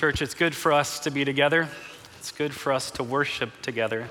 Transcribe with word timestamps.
Church, 0.00 0.22
it's 0.22 0.32
good 0.32 0.54
for 0.54 0.72
us 0.72 0.98
to 1.00 1.10
be 1.10 1.26
together. 1.26 1.68
It's 2.18 2.32
good 2.32 2.54
for 2.54 2.72
us 2.72 2.90
to 2.92 3.02
worship 3.02 3.50
together. 3.60 4.08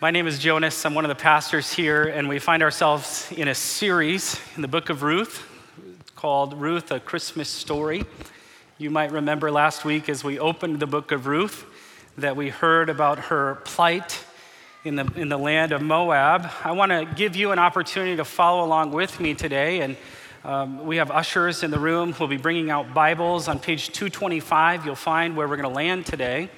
My 0.00 0.10
name 0.10 0.26
is 0.26 0.38
Jonas. 0.38 0.86
I'm 0.86 0.94
one 0.94 1.04
of 1.04 1.10
the 1.10 1.14
pastors 1.14 1.70
here, 1.70 2.04
and 2.04 2.30
we 2.30 2.38
find 2.38 2.62
ourselves 2.62 3.30
in 3.30 3.46
a 3.46 3.54
series 3.54 4.40
in 4.56 4.62
the 4.62 4.68
book 4.68 4.88
of 4.88 5.02
Ruth 5.02 5.46
called 6.16 6.58
Ruth, 6.58 6.90
a 6.90 6.98
Christmas 6.98 7.50
Story. 7.50 8.06
You 8.78 8.88
might 8.88 9.12
remember 9.12 9.50
last 9.50 9.84
week 9.84 10.08
as 10.08 10.24
we 10.24 10.38
opened 10.38 10.80
the 10.80 10.86
book 10.86 11.12
of 11.12 11.26
Ruth 11.26 11.66
that 12.16 12.34
we 12.34 12.48
heard 12.48 12.88
about 12.88 13.18
her 13.18 13.56
plight 13.66 14.24
in 14.82 14.96
the, 14.96 15.12
in 15.14 15.28
the 15.28 15.36
land 15.36 15.72
of 15.72 15.82
Moab. 15.82 16.50
I 16.64 16.72
want 16.72 16.90
to 16.90 17.04
give 17.04 17.36
you 17.36 17.52
an 17.52 17.58
opportunity 17.58 18.16
to 18.16 18.24
follow 18.24 18.64
along 18.64 18.92
with 18.92 19.20
me 19.20 19.34
today. 19.34 19.82
And 19.82 19.94
um, 20.44 20.84
we 20.84 20.96
have 20.96 21.12
ushers 21.12 21.62
in 21.62 21.70
the 21.70 21.78
room. 21.78 22.14
We'll 22.18 22.28
be 22.28 22.36
bringing 22.36 22.68
out 22.68 22.92
Bibles. 22.92 23.46
On 23.46 23.60
page 23.60 23.90
225, 23.90 24.84
you'll 24.84 24.96
find 24.96 25.36
where 25.36 25.46
we're 25.46 25.56
going 25.56 25.68
to 25.68 25.74
land 25.74 26.04
today. 26.04 26.50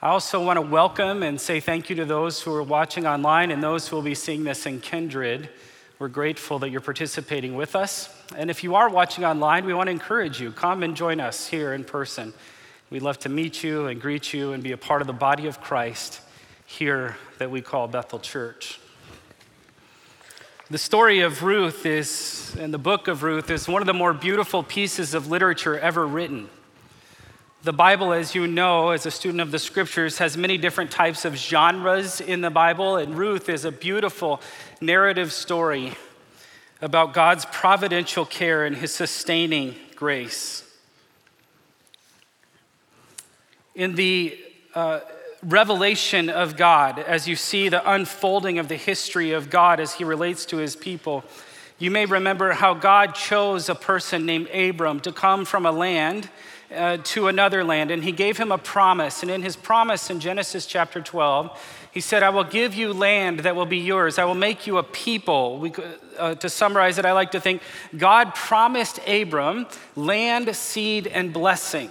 I 0.00 0.08
also 0.08 0.42
want 0.42 0.56
to 0.56 0.62
welcome 0.62 1.22
and 1.22 1.38
say 1.38 1.60
thank 1.60 1.90
you 1.90 1.96
to 1.96 2.06
those 2.06 2.40
who 2.40 2.54
are 2.54 2.62
watching 2.62 3.06
online 3.06 3.50
and 3.50 3.62
those 3.62 3.86
who 3.86 3.96
will 3.96 4.02
be 4.02 4.14
seeing 4.14 4.44
this 4.44 4.64
in 4.64 4.80
Kindred. 4.80 5.50
We're 5.98 6.08
grateful 6.08 6.58
that 6.60 6.70
you're 6.70 6.80
participating 6.80 7.56
with 7.56 7.76
us. 7.76 8.08
And 8.36 8.48
if 8.48 8.64
you 8.64 8.74
are 8.74 8.88
watching 8.88 9.26
online, 9.26 9.66
we 9.66 9.74
want 9.74 9.88
to 9.88 9.92
encourage 9.92 10.40
you 10.40 10.50
come 10.50 10.82
and 10.82 10.96
join 10.96 11.20
us 11.20 11.46
here 11.46 11.74
in 11.74 11.84
person. 11.84 12.32
We'd 12.88 13.02
love 13.02 13.18
to 13.18 13.28
meet 13.28 13.62
you 13.62 13.88
and 13.88 14.00
greet 14.00 14.32
you 14.32 14.54
and 14.54 14.62
be 14.62 14.72
a 14.72 14.78
part 14.78 15.02
of 15.02 15.06
the 15.06 15.12
body 15.12 15.46
of 15.46 15.60
Christ 15.60 16.22
here 16.64 17.18
that 17.36 17.50
we 17.50 17.60
call 17.60 17.86
Bethel 17.86 18.18
Church. 18.18 18.80
The 20.70 20.78
story 20.78 21.18
of 21.22 21.42
Ruth 21.42 21.84
is, 21.84 22.56
and 22.56 22.72
the 22.72 22.78
book 22.78 23.08
of 23.08 23.24
Ruth, 23.24 23.50
is 23.50 23.66
one 23.66 23.82
of 23.82 23.86
the 23.86 23.92
more 23.92 24.14
beautiful 24.14 24.62
pieces 24.62 25.14
of 25.14 25.26
literature 25.26 25.76
ever 25.76 26.06
written. 26.06 26.48
The 27.64 27.72
Bible, 27.72 28.12
as 28.12 28.36
you 28.36 28.46
know, 28.46 28.90
as 28.90 29.04
a 29.04 29.10
student 29.10 29.40
of 29.40 29.50
the 29.50 29.58
scriptures, 29.58 30.18
has 30.18 30.36
many 30.36 30.58
different 30.58 30.92
types 30.92 31.24
of 31.24 31.34
genres 31.34 32.20
in 32.20 32.40
the 32.40 32.50
Bible, 32.50 32.98
and 32.98 33.18
Ruth 33.18 33.48
is 33.48 33.64
a 33.64 33.72
beautiful 33.72 34.40
narrative 34.80 35.32
story 35.32 35.94
about 36.80 37.14
God's 37.14 37.46
providential 37.46 38.24
care 38.24 38.64
and 38.64 38.76
his 38.76 38.94
sustaining 38.94 39.74
grace. 39.96 40.62
In 43.74 43.96
the 43.96 44.38
uh, 44.76 45.00
revelation 45.42 46.28
of 46.28 46.56
God, 46.56 46.98
as 46.98 47.26
you 47.26 47.36
see 47.36 47.68
the 47.68 47.90
unfolding 47.90 48.58
of 48.58 48.68
the 48.68 48.76
history 48.76 49.32
of 49.32 49.50
God 49.50 49.80
as 49.80 49.94
he 49.94 50.04
relates 50.04 50.44
to 50.46 50.58
his 50.58 50.76
people, 50.76 51.24
you 51.78 51.90
may 51.90 52.04
remember 52.04 52.52
how 52.52 52.74
God 52.74 53.14
chose 53.14 53.68
a 53.68 53.74
person 53.74 54.26
named 54.26 54.48
Abram 54.50 55.00
to 55.00 55.12
come 55.12 55.46
from 55.46 55.64
a 55.64 55.72
land 55.72 56.28
uh, 56.74 56.98
to 56.98 57.28
another 57.28 57.64
land, 57.64 57.90
and 57.90 58.04
he 58.04 58.12
gave 58.12 58.36
him 58.36 58.52
a 58.52 58.58
promise. 58.58 59.22
And 59.22 59.30
in 59.30 59.42
his 59.42 59.56
promise 59.56 60.10
in 60.10 60.20
Genesis 60.20 60.66
chapter 60.66 61.00
12, 61.00 61.58
he 61.92 62.00
said, 62.00 62.22
I 62.22 62.30
will 62.30 62.44
give 62.44 62.74
you 62.74 62.92
land 62.92 63.40
that 63.40 63.56
will 63.56 63.66
be 63.66 63.78
yours. 63.78 64.18
I 64.18 64.24
will 64.24 64.34
make 64.34 64.66
you 64.66 64.78
a 64.78 64.82
people. 64.82 65.58
We, 65.58 65.72
uh, 66.18 66.34
to 66.36 66.48
summarize 66.48 66.98
it, 66.98 67.04
I 67.04 67.12
like 67.12 67.32
to 67.32 67.40
think 67.40 67.62
God 67.96 68.34
promised 68.34 69.00
Abram 69.08 69.66
land, 69.96 70.54
seed, 70.54 71.06
and 71.06 71.32
blessing. 71.32 71.90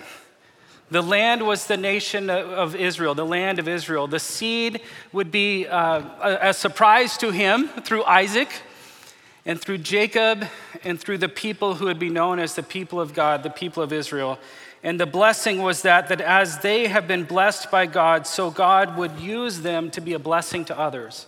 The 0.91 1.03
land 1.03 1.45
was 1.45 1.67
the 1.67 1.77
nation 1.77 2.29
of 2.31 2.75
Israel, 2.75 3.13
the 3.13 3.25
land 3.25 3.59
of 3.59 3.67
Israel. 3.67 4.07
The 4.07 4.19
seed 4.19 4.81
would 5.11 5.31
be 5.31 5.67
uh, 5.67 6.01
a, 6.21 6.49
a 6.49 6.53
surprise 6.53 7.15
to 7.17 7.31
him 7.31 7.67
through 7.67 8.03
Isaac 8.05 8.49
and 9.45 9.61
through 9.61 9.79
Jacob 9.79 10.45
and 10.83 10.99
through 10.99 11.19
the 11.19 11.29
people 11.29 11.75
who 11.75 11.85
would 11.85 11.99
be 11.99 12.09
known 12.09 12.39
as 12.39 12.55
the 12.55 12.63
people 12.63 12.99
of 12.99 13.13
God, 13.13 13.43
the 13.43 13.51
people 13.51 13.83
of 13.83 13.93
Israel. 13.93 14.39
And 14.83 14.99
the 14.99 15.05
blessing 15.05 15.61
was 15.61 15.83
that, 15.83 16.07
that 16.07 16.21
as 16.21 16.59
they 16.59 16.87
have 16.87 17.07
been 17.07 17.23
blessed 17.23 17.69
by 17.69 17.85
God, 17.85 18.25
so 18.25 18.49
God 18.49 18.97
would 18.97 19.19
use 19.19 19.59
them 19.59 19.91
to 19.91 20.01
be 20.01 20.13
a 20.13 20.19
blessing 20.19 20.65
to 20.65 20.79
others. 20.79 21.27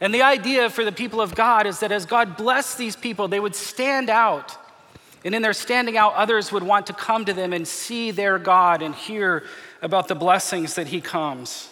And 0.00 0.14
the 0.14 0.22
idea 0.22 0.70
for 0.70 0.84
the 0.84 0.92
people 0.92 1.20
of 1.20 1.34
God 1.34 1.66
is 1.66 1.80
that 1.80 1.92
as 1.92 2.06
God 2.06 2.36
blessed 2.36 2.78
these 2.78 2.96
people, 2.96 3.28
they 3.28 3.40
would 3.40 3.54
stand 3.54 4.08
out. 4.08 4.56
And 5.26 5.34
in 5.34 5.42
their 5.42 5.52
standing 5.52 5.96
out, 5.96 6.14
others 6.14 6.52
would 6.52 6.62
want 6.62 6.86
to 6.86 6.92
come 6.92 7.24
to 7.24 7.32
them 7.32 7.52
and 7.52 7.66
see 7.66 8.12
their 8.12 8.38
God 8.38 8.80
and 8.80 8.94
hear 8.94 9.42
about 9.82 10.06
the 10.06 10.14
blessings 10.14 10.76
that 10.76 10.86
He 10.86 11.00
comes. 11.00 11.68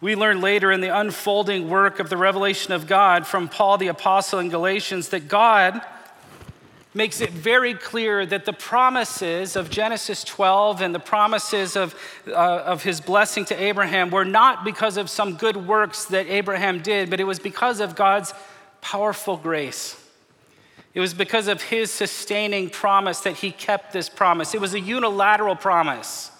We 0.00 0.16
learn 0.16 0.40
later 0.40 0.72
in 0.72 0.80
the 0.80 0.88
unfolding 0.88 1.70
work 1.70 2.00
of 2.00 2.10
the 2.10 2.16
revelation 2.16 2.72
of 2.72 2.88
God 2.88 3.24
from 3.24 3.48
Paul 3.48 3.78
the 3.78 3.86
Apostle 3.86 4.40
in 4.40 4.48
Galatians 4.48 5.10
that 5.10 5.28
God 5.28 5.80
makes 6.92 7.20
it 7.20 7.30
very 7.30 7.72
clear 7.72 8.26
that 8.26 8.46
the 8.46 8.52
promises 8.52 9.54
of 9.54 9.70
Genesis 9.70 10.24
12 10.24 10.82
and 10.82 10.92
the 10.92 10.98
promises 10.98 11.76
of, 11.76 11.94
uh, 12.26 12.32
of 12.32 12.82
his 12.82 13.00
blessing 13.00 13.44
to 13.44 13.62
Abraham 13.62 14.10
were 14.10 14.24
not 14.24 14.64
because 14.64 14.96
of 14.96 15.08
some 15.08 15.36
good 15.36 15.68
works 15.68 16.06
that 16.06 16.26
Abraham 16.26 16.82
did, 16.82 17.10
but 17.10 17.20
it 17.20 17.24
was 17.24 17.38
because 17.38 17.78
of 17.78 17.94
God's 17.94 18.34
powerful 18.80 19.36
grace. 19.36 19.99
It 20.92 21.00
was 21.00 21.14
because 21.14 21.46
of 21.46 21.62
his 21.62 21.90
sustaining 21.90 22.68
promise 22.68 23.20
that 23.20 23.36
he 23.36 23.52
kept 23.52 23.92
this 23.92 24.08
promise. 24.08 24.54
It 24.54 24.60
was 24.60 24.74
a 24.74 24.80
unilateral 24.80 25.56
promise, 25.56 26.30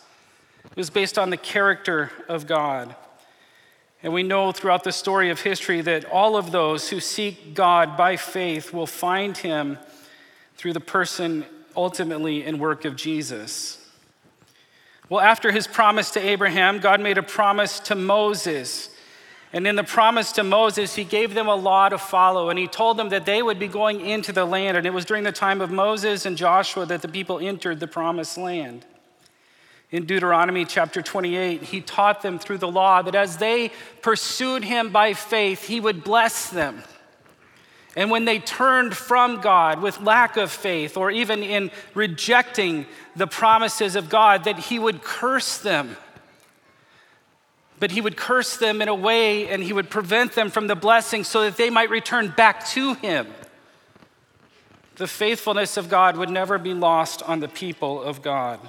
it 0.65 0.77
was 0.77 0.91
based 0.91 1.19
on 1.19 1.31
the 1.31 1.37
character 1.37 2.11
of 2.29 2.47
God. 2.47 2.95
And 4.03 4.15
we 4.15 4.23
know 4.23 4.51
throughout 4.51 4.83
the 4.83 4.93
story 4.93 5.29
of 5.29 5.43
history 5.43 5.83
that 5.83 6.07
all 6.07 6.37
of 6.37 6.53
those 6.53 6.89
who 6.89 7.01
seek 7.01 7.55
God 7.55 7.99
by 7.99 8.17
faith 8.17 8.73
will 8.73 8.87
find 8.87 9.37
him 9.37 9.79
through 10.57 10.73
the 10.73 10.81
person 10.81 11.45
ultimately 11.77 12.45
and 12.45 12.59
work 12.59 12.87
of 12.87 12.97
Jesus. 12.97 13.77
Well, 15.11 15.21
after 15.21 15.53
his 15.53 15.67
promise 15.67 16.13
to 16.13 16.21
Abraham, 16.21 16.79
God 16.79 17.01
made 17.01 17.19
a 17.19 17.23
promise 17.23 17.81
to 17.81 17.95
Moses. 17.95 18.89
And 19.53 19.67
in 19.67 19.75
the 19.75 19.85
promise 19.85 20.31
to 20.33 20.45
Moses, 20.45 20.95
he 20.95 21.03
gave 21.03 21.35
them 21.35 21.49
a 21.49 21.55
law 21.55 21.89
to 21.89 21.99
follow, 21.99 22.51
and 22.51 22.59
he 22.59 22.69
told 22.69 22.97
them 22.97 23.09
that 23.09 23.27
they 23.27 23.43
would 23.43 23.59
be 23.59 23.67
going 23.67 24.01
into 24.01 24.33
the 24.33 24.45
land. 24.45 24.77
And 24.77 24.87
it 24.87 24.95
was 24.95 25.05
during 25.05 25.25
the 25.25 25.33
time 25.33 25.61
of 25.61 25.71
Moses 25.71 26.25
and 26.25 26.37
Joshua 26.37 26.87
that 26.87 27.03
the 27.03 27.09
people 27.09 27.41
entered 27.41 27.81
the 27.81 27.89
promised 27.89 28.39
land. 28.39 28.87
In 29.91 30.07
Deuteronomy 30.07 30.65
chapter 30.65 31.03
28, 31.03 31.63
he 31.63 31.81
taught 31.81 32.23
them 32.23 32.39
through 32.39 32.59
the 32.59 32.69
law 32.69 33.03
that 33.03 33.17
as 33.17 33.39
they 33.39 33.73
pursued 34.03 34.63
him 34.63 34.91
by 34.91 35.15
faith, 35.15 35.67
he 35.67 35.81
would 35.81 36.05
bless 36.05 36.49
them. 36.49 36.85
And 37.97 38.11
when 38.11 38.25
they 38.25 38.39
turned 38.39 38.97
from 38.97 39.41
God 39.41 39.83
with 39.83 40.01
lack 40.01 40.37
of 40.37 40.51
faith, 40.51 40.97
or 40.97 41.11
even 41.11 41.43
in 41.43 41.71
rejecting 41.95 42.87
the 43.17 43.27
promises 43.27 43.97
of 43.97 44.09
God, 44.09 44.45
that 44.45 44.59
He 44.59 44.79
would 44.79 45.03
curse 45.03 45.59
them. 45.59 45.97
But 47.81 47.91
He 47.91 48.01
would 48.01 48.17
curse 48.17 48.57
them 48.57 48.81
in 48.81 48.89
a 48.89 48.95
way 48.95 49.49
and 49.49 49.63
He 49.63 49.73
would 49.73 49.91
prevent 49.91 50.35
them 50.35 50.51
from 50.51 50.69
the 50.69 50.77
blessing 50.77 51.25
so 51.25 51.43
that 51.43 51.57
they 51.57 51.71
might 51.71 51.91
return 51.91 52.33
back 52.37 52.67
to 52.69 52.95
Him. 52.95 53.27
The 54.97 55.09
faithfulness 55.09 55.77
of 55.77 55.89
God 55.89 56.17
would 56.17 56.31
never 56.31 56.59
be 56.59 56.75
lost 56.75 57.23
on 57.23 57.41
the 57.41 57.49
people 57.49 58.03
of 58.03 58.23
God. 58.23 58.61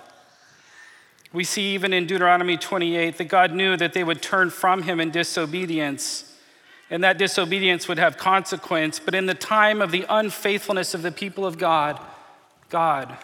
We 1.34 1.44
see 1.44 1.76
even 1.76 1.94
in 1.94 2.08
Deuteronomy 2.08 2.58
28 2.58 3.18
that 3.18 3.26
God 3.26 3.54
knew 3.54 3.78
that 3.78 3.94
they 3.94 4.04
would 4.04 4.22
turn 4.22 4.50
from 4.50 4.84
Him 4.84 5.00
in 5.00 5.12
disobedience 5.12 6.32
and 6.92 7.06
that 7.06 7.18
disobedience 7.18 7.88
would 7.88 7.98
have 7.98 8.18
consequence. 8.18 9.00
But 9.00 9.16
in 9.16 9.26
the 9.26 9.34
time 9.34 9.82
of 9.82 9.92
the 9.92 10.06
unfaithfulness 10.10 10.94
of 10.94 11.02
the 11.02 11.12
people 11.12 11.46
of 11.46 11.58
God, 11.58 12.00
God 12.70 13.18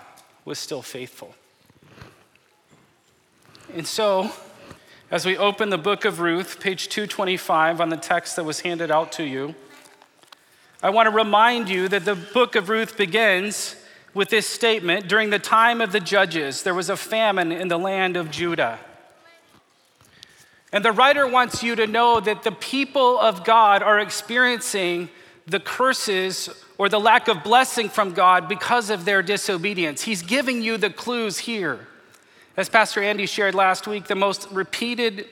was 0.45 0.57
still 0.57 0.81
faithful. 0.81 1.35
And 3.73 3.85
so, 3.85 4.31
as 5.09 5.25
we 5.25 5.37
open 5.37 5.69
the 5.69 5.77
book 5.77 6.03
of 6.03 6.19
Ruth, 6.19 6.59
page 6.59 6.89
225 6.89 7.79
on 7.79 7.89
the 7.89 7.95
text 7.95 8.35
that 8.35 8.43
was 8.43 8.59
handed 8.59 8.91
out 8.91 9.13
to 9.13 9.23
you, 9.23 9.55
I 10.83 10.89
want 10.89 11.07
to 11.07 11.15
remind 11.15 11.69
you 11.69 11.87
that 11.87 12.03
the 12.03 12.15
book 12.15 12.55
of 12.55 12.67
Ruth 12.67 12.97
begins 12.97 13.77
with 14.13 14.29
this 14.29 14.47
statement 14.47 15.07
During 15.07 15.29
the 15.29 15.39
time 15.39 15.79
of 15.79 15.91
the 15.93 16.01
judges, 16.01 16.63
there 16.63 16.73
was 16.73 16.89
a 16.89 16.97
famine 16.97 17.53
in 17.53 17.69
the 17.69 17.79
land 17.79 18.17
of 18.17 18.31
Judah. 18.31 18.79
And 20.73 20.83
the 20.83 20.91
writer 20.91 21.25
wants 21.25 21.63
you 21.63 21.75
to 21.75 21.87
know 21.87 22.19
that 22.19 22.43
the 22.43 22.51
people 22.51 23.17
of 23.17 23.45
God 23.45 23.81
are 23.81 23.99
experiencing 23.99 25.07
the 25.45 25.61
curses 25.61 26.49
or 26.77 26.89
the 26.89 26.99
lack 26.99 27.29
of 27.29 27.43
blessing 27.43 27.87
from 27.87 28.11
God 28.11 28.49
because 28.49 28.89
of 28.89 29.05
their 29.05 29.23
disobedience. 29.23 30.01
He's 30.01 30.21
giving 30.21 30.61
you 30.61 30.77
the 30.77 30.89
clues 30.89 31.39
here. 31.39 31.87
As 32.57 32.69
Pastor 32.69 33.03
Andy 33.03 33.27
shared 33.27 33.53
last 33.53 33.85
week, 33.85 34.07
the 34.07 34.15
most 34.15 34.49
repeated 34.49 35.27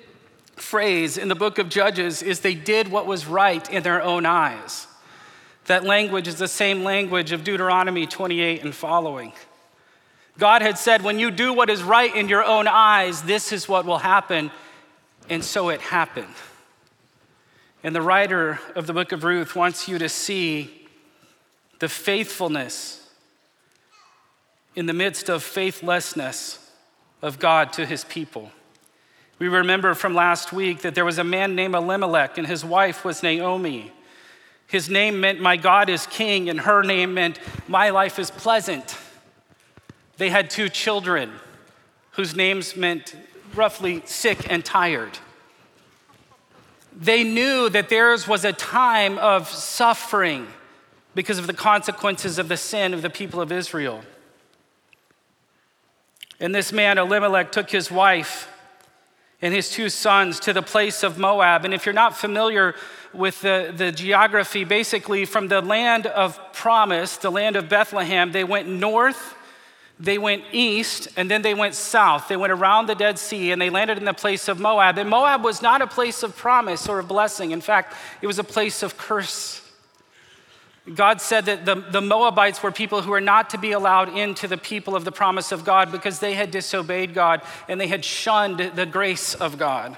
phrase 0.58 1.18
in 1.18 1.28
the 1.28 1.34
book 1.34 1.58
of 1.58 1.70
Judges 1.70 2.22
is 2.22 2.42
they 2.42 2.54
did 2.54 2.88
what 2.88 3.08
was 3.08 3.26
right 3.26 3.68
in 3.72 3.82
their 3.82 4.00
own 4.00 4.28
eyes. 4.28 4.86
That 5.66 5.84
language 5.84 6.28
is 6.28 6.36
the 6.36 6.48
same 6.48 6.84
language 6.84 7.32
of 7.32 7.44
Deuteronomy 7.44 8.06
28 8.06 8.64
and 8.64 8.76
following. 8.76 9.34
God 10.38 10.62
had 10.62 10.78
said, 10.78 11.02
when 11.02 11.18
you 11.18 11.32
do 11.32 11.52
what 11.52 11.72
is 11.72 11.82
right 11.82 12.16
in 12.16 12.30
your 12.30 12.44
own 12.44 12.68
eyes, 12.68 13.24
this 13.24 13.52
is 13.52 13.68
what 13.68 13.86
will 13.86 13.98
happen. 13.98 14.52
And 15.28 15.44
so 15.44 15.70
it 15.70 15.82
happened. 15.82 16.36
And 17.84 17.96
the 17.96 18.04
writer 18.04 18.60
of 18.76 18.86
the 18.86 18.94
book 18.94 19.12
of 19.12 19.24
Ruth 19.24 19.56
wants 19.56 19.88
you 19.88 19.98
to 19.98 20.10
see 20.10 20.88
the 21.80 21.90
faithfulness 21.90 23.10
in 24.76 24.86
the 24.86 24.94
midst 24.94 25.28
of 25.28 25.42
faithlessness 25.42 26.65
of 27.22 27.40
God 27.40 27.74
to 27.74 27.86
his 27.86 28.04
people. 28.04 28.52
We 29.38 29.48
remember 29.48 29.94
from 29.94 30.16
last 30.16 30.54
week 30.54 30.82
that 30.82 30.96
there 30.96 31.06
was 31.06 31.18
a 31.18 31.24
man 31.24 31.56
named 31.56 31.76
Elimelech, 31.76 32.38
and 32.38 32.48
his 32.48 32.64
wife 32.64 33.04
was 33.04 33.22
Naomi. 33.22 33.92
His 34.68 34.90
name 34.90 35.20
meant, 35.20 35.42
My 35.42 35.58
God 35.58 35.90
is 35.90 36.08
king, 36.08 36.50
and 36.50 36.62
her 36.62 36.84
name 36.84 37.14
meant, 37.14 37.40
My 37.68 37.90
life 37.90 38.18
is 38.18 38.32
pleasant. 38.32 38.98
They 40.18 40.30
had 40.30 40.50
two 40.50 40.70
children 40.70 41.32
whose 42.12 42.36
names 42.36 42.76
meant 42.78 43.16
roughly 43.54 44.02
sick 44.06 44.50
and 44.50 44.64
tired. 44.64 45.20
They 46.98 47.26
knew 47.26 47.70
that 47.70 47.90
theirs 47.90 48.28
was 48.28 48.46
a 48.46 48.54
time 48.54 49.18
of 49.18 49.50
suffering 49.50 50.48
because 51.14 51.38
of 51.38 51.48
the 51.48 51.54
consequences 51.54 52.40
of 52.40 52.48
the 52.48 52.58
sin 52.58 52.94
of 52.94 53.02
the 53.02 53.10
people 53.10 53.42
of 53.42 53.52
Israel. 53.52 54.02
And 56.40 56.54
this 56.54 56.72
man, 56.72 56.98
Elimelech, 56.98 57.52
took 57.52 57.70
his 57.70 57.90
wife 57.90 58.50
and 59.42 59.54
his 59.54 59.70
two 59.70 59.90
sons 59.90 60.40
to 60.42 60.54
the 60.54 60.62
place 60.62 61.04
of 61.04 61.18
Moab. 61.18 61.66
And 61.66 61.74
if 61.74 61.86
you're 61.86 61.94
not 61.94 62.18
familiar 62.18 62.76
with 63.14 63.42
the, 63.42 63.74
the 63.76 63.92
geography, 63.92 64.64
basically 64.64 65.26
from 65.26 65.48
the 65.48 65.62
land 65.62 66.08
of 66.08 66.40
promise, 66.54 67.18
the 67.18 67.32
land 67.32 67.56
of 67.56 67.70
Bethlehem, 67.70 68.32
they 68.32 68.44
went 68.44 68.68
north, 68.68 69.36
they 70.00 70.18
went 70.18 70.44
east, 70.52 71.08
and 71.16 71.32
then 71.32 71.42
they 71.42 71.54
went 71.54 71.74
south. 71.74 72.28
They 72.28 72.36
went 72.36 72.52
around 72.52 72.88
the 72.88 72.96
Dead 72.96 73.18
Sea 73.18 73.52
and 73.52 73.62
they 73.62 73.70
landed 73.70 73.98
in 73.98 74.04
the 74.04 74.14
place 74.14 74.50
of 74.50 74.60
Moab. 74.60 74.98
And 74.98 75.10
Moab 75.10 75.44
was 75.44 75.62
not 75.62 75.82
a 75.82 75.88
place 75.88 76.22
of 76.22 76.36
promise 76.36 76.90
or 76.90 77.00
of 77.00 77.08
blessing. 77.08 77.52
In 77.52 77.62
fact, 77.62 77.94
it 78.22 78.28
was 78.28 78.40
a 78.40 78.44
place 78.44 78.84
of 78.84 78.98
curse. 78.98 79.62
God 80.94 81.20
said 81.20 81.46
that 81.46 81.66
the, 81.66 81.76
the 81.76 82.02
Moabites 82.02 82.62
were 82.62 82.72
people 82.72 83.02
who 83.02 83.10
were 83.10 83.22
not 83.22 83.50
to 83.52 83.58
be 83.58 83.72
allowed 83.72 84.16
into 84.16 84.48
the 84.48 84.58
people 84.58 84.96
of 84.96 85.04
the 85.04 85.12
promise 85.12 85.52
of 85.52 85.66
God 85.66 85.92
because 85.92 86.20
they 86.20 86.36
had 86.36 86.52
disobeyed 86.52 87.16
God 87.16 87.42
and 87.68 87.82
they 87.82 87.88
had 87.88 88.06
shunned 88.06 88.60
the 88.76 88.86
grace 88.86 89.34
of 89.34 89.58
God. 89.58 89.98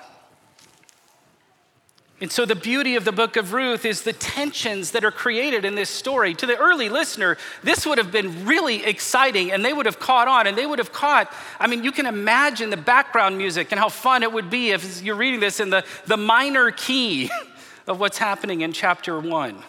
And 2.20 2.32
so, 2.32 2.46
the 2.46 2.56
beauty 2.56 2.96
of 2.96 3.06
the 3.06 3.12
book 3.12 3.36
of 3.36 3.54
Ruth 3.54 3.86
is 3.86 4.02
the 4.02 4.14
tensions 4.14 4.92
that 4.92 5.04
are 5.04 5.12
created 5.12 5.66
in 5.66 5.76
this 5.76 5.90
story. 5.90 6.34
To 6.36 6.48
the 6.48 6.58
early 6.58 6.90
listener, 6.90 7.38
this 7.62 7.86
would 7.86 8.00
have 8.00 8.12
been 8.12 8.46
really 8.46 8.84
exciting 8.84 9.52
and 9.52 9.64
they 9.64 9.72
would 9.72 9.86
have 9.86 10.00
caught 10.00 10.28
on 10.28 10.48
and 10.48 10.58
they 10.58 10.66
would 10.66 10.80
have 10.80 10.92
caught. 10.92 11.32
I 11.60 11.68
mean, 11.68 11.84
you 11.84 11.92
can 11.92 12.08
imagine 12.08 12.72
the 12.72 12.78
background 12.78 13.38
music 13.38 13.72
and 13.72 13.80
how 13.80 13.90
fun 13.90 14.24
it 14.24 14.32
would 14.32 14.50
be 14.50 14.72
if 14.72 15.04
you're 15.04 15.16
reading 15.16 15.40
this 15.42 15.60
in 15.60 15.70
the, 15.70 15.86
the 16.08 16.18
minor 16.18 16.72
key 16.72 17.30
of 17.88 18.00
what's 18.00 18.18
happening 18.18 18.62
in 18.62 18.74
chapter 18.74 19.20
one. 19.20 19.62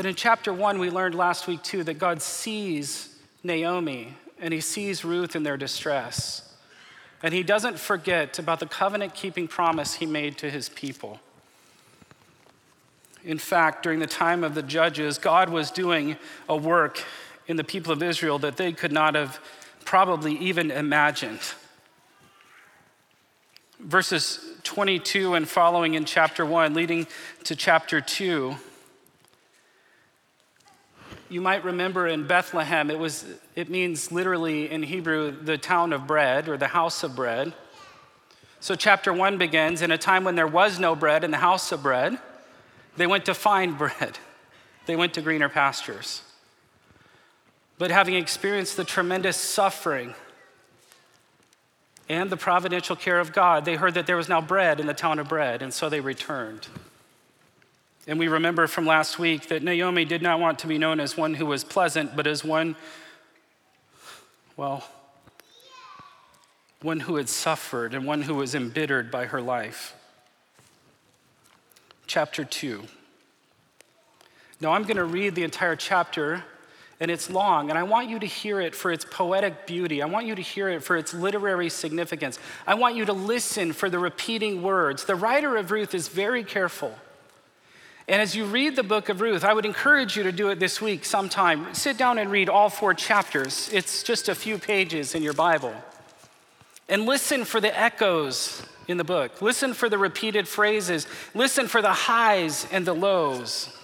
But 0.00 0.06
in 0.06 0.14
chapter 0.14 0.50
one, 0.50 0.78
we 0.78 0.88
learned 0.88 1.14
last 1.14 1.46
week 1.46 1.62
too 1.62 1.84
that 1.84 1.98
God 1.98 2.22
sees 2.22 3.14
Naomi 3.42 4.14
and 4.38 4.54
he 4.54 4.62
sees 4.62 5.04
Ruth 5.04 5.36
in 5.36 5.42
their 5.42 5.58
distress. 5.58 6.54
And 7.22 7.34
he 7.34 7.42
doesn't 7.42 7.78
forget 7.78 8.38
about 8.38 8.60
the 8.60 8.66
covenant 8.66 9.12
keeping 9.12 9.46
promise 9.46 9.96
he 9.96 10.06
made 10.06 10.38
to 10.38 10.50
his 10.50 10.70
people. 10.70 11.20
In 13.24 13.36
fact, 13.36 13.82
during 13.82 13.98
the 13.98 14.06
time 14.06 14.42
of 14.42 14.54
the 14.54 14.62
judges, 14.62 15.18
God 15.18 15.50
was 15.50 15.70
doing 15.70 16.16
a 16.48 16.56
work 16.56 17.04
in 17.46 17.58
the 17.58 17.62
people 17.62 17.92
of 17.92 18.02
Israel 18.02 18.38
that 18.38 18.56
they 18.56 18.72
could 18.72 18.92
not 18.92 19.14
have 19.14 19.38
probably 19.84 20.32
even 20.38 20.70
imagined. 20.70 21.40
Verses 23.78 24.40
22 24.62 25.34
and 25.34 25.46
following 25.46 25.92
in 25.92 26.06
chapter 26.06 26.46
1, 26.46 26.72
leading 26.72 27.06
to 27.44 27.54
chapter 27.54 28.00
2 28.00 28.56
you 31.30 31.40
might 31.40 31.64
remember 31.64 32.08
in 32.08 32.26
Bethlehem, 32.26 32.90
it, 32.90 32.98
was, 32.98 33.24
it 33.54 33.70
means 33.70 34.10
literally 34.10 34.70
in 34.70 34.82
Hebrew 34.82 35.30
the 35.30 35.56
town 35.56 35.92
of 35.92 36.06
bread 36.06 36.48
or 36.48 36.56
the 36.56 36.66
house 36.68 37.04
of 37.04 37.14
bread. 37.14 37.54
So, 38.58 38.74
chapter 38.74 39.12
one 39.12 39.38
begins 39.38 39.80
in 39.80 39.90
a 39.90 39.96
time 39.96 40.24
when 40.24 40.34
there 40.34 40.46
was 40.46 40.78
no 40.78 40.94
bread 40.94 41.24
in 41.24 41.30
the 41.30 41.38
house 41.38 41.72
of 41.72 41.82
bread. 41.82 42.18
They 42.96 43.06
went 43.06 43.24
to 43.26 43.34
find 43.34 43.78
bread, 43.78 44.18
they 44.86 44.96
went 44.96 45.14
to 45.14 45.22
greener 45.22 45.48
pastures. 45.48 46.22
But 47.78 47.90
having 47.90 48.14
experienced 48.14 48.76
the 48.76 48.84
tremendous 48.84 49.38
suffering 49.38 50.14
and 52.10 52.28
the 52.28 52.36
providential 52.36 52.96
care 52.96 53.18
of 53.18 53.32
God, 53.32 53.64
they 53.64 53.76
heard 53.76 53.94
that 53.94 54.06
there 54.06 54.16
was 54.16 54.28
now 54.28 54.42
bread 54.42 54.80
in 54.80 54.86
the 54.86 54.92
town 54.92 55.18
of 55.18 55.28
bread, 55.28 55.62
and 55.62 55.72
so 55.72 55.88
they 55.88 56.00
returned. 56.00 56.66
And 58.10 58.18
we 58.18 58.26
remember 58.26 58.66
from 58.66 58.86
last 58.86 59.20
week 59.20 59.46
that 59.50 59.62
Naomi 59.62 60.04
did 60.04 60.20
not 60.20 60.40
want 60.40 60.58
to 60.58 60.66
be 60.66 60.78
known 60.78 60.98
as 60.98 61.16
one 61.16 61.34
who 61.34 61.46
was 61.46 61.62
pleasant, 61.62 62.16
but 62.16 62.26
as 62.26 62.42
one, 62.42 62.74
well, 64.56 64.82
one 66.82 66.98
who 66.98 67.14
had 67.14 67.28
suffered 67.28 67.94
and 67.94 68.04
one 68.04 68.22
who 68.22 68.34
was 68.34 68.52
embittered 68.52 69.12
by 69.12 69.26
her 69.26 69.40
life. 69.40 69.94
Chapter 72.08 72.44
2. 72.44 72.82
Now, 74.60 74.72
I'm 74.72 74.82
going 74.82 74.96
to 74.96 75.04
read 75.04 75.36
the 75.36 75.44
entire 75.44 75.76
chapter, 75.76 76.42
and 76.98 77.12
it's 77.12 77.30
long, 77.30 77.70
and 77.70 77.78
I 77.78 77.84
want 77.84 78.08
you 78.08 78.18
to 78.18 78.26
hear 78.26 78.60
it 78.60 78.74
for 78.74 78.90
its 78.90 79.06
poetic 79.08 79.68
beauty. 79.68 80.02
I 80.02 80.06
want 80.06 80.26
you 80.26 80.34
to 80.34 80.42
hear 80.42 80.68
it 80.68 80.82
for 80.82 80.96
its 80.96 81.14
literary 81.14 81.70
significance. 81.70 82.40
I 82.66 82.74
want 82.74 82.96
you 82.96 83.04
to 83.04 83.12
listen 83.12 83.72
for 83.72 83.88
the 83.88 84.00
repeating 84.00 84.64
words. 84.64 85.04
The 85.04 85.14
writer 85.14 85.56
of 85.56 85.70
Ruth 85.70 85.94
is 85.94 86.08
very 86.08 86.42
careful. 86.42 86.98
And 88.08 88.20
as 88.20 88.34
you 88.34 88.44
read 88.44 88.76
the 88.76 88.82
book 88.82 89.08
of 89.08 89.20
Ruth, 89.20 89.44
I 89.44 89.52
would 89.52 89.64
encourage 89.64 90.16
you 90.16 90.22
to 90.24 90.32
do 90.32 90.48
it 90.48 90.58
this 90.58 90.80
week 90.80 91.04
sometime. 91.04 91.72
Sit 91.74 91.96
down 91.96 92.18
and 92.18 92.30
read 92.30 92.48
all 92.48 92.68
four 92.68 92.94
chapters. 92.94 93.70
It's 93.72 94.02
just 94.02 94.28
a 94.28 94.34
few 94.34 94.58
pages 94.58 95.14
in 95.14 95.22
your 95.22 95.32
Bible. 95.32 95.74
And 96.88 97.06
listen 97.06 97.44
for 97.44 97.60
the 97.60 97.78
echoes 97.78 98.66
in 98.88 98.96
the 98.96 99.04
book. 99.04 99.40
Listen 99.40 99.74
for 99.74 99.88
the 99.88 99.98
repeated 99.98 100.48
phrases. 100.48 101.06
Listen 101.34 101.68
for 101.68 101.80
the 101.80 101.92
highs 101.92 102.66
and 102.72 102.84
the 102.84 102.94
lows. 102.94 103.76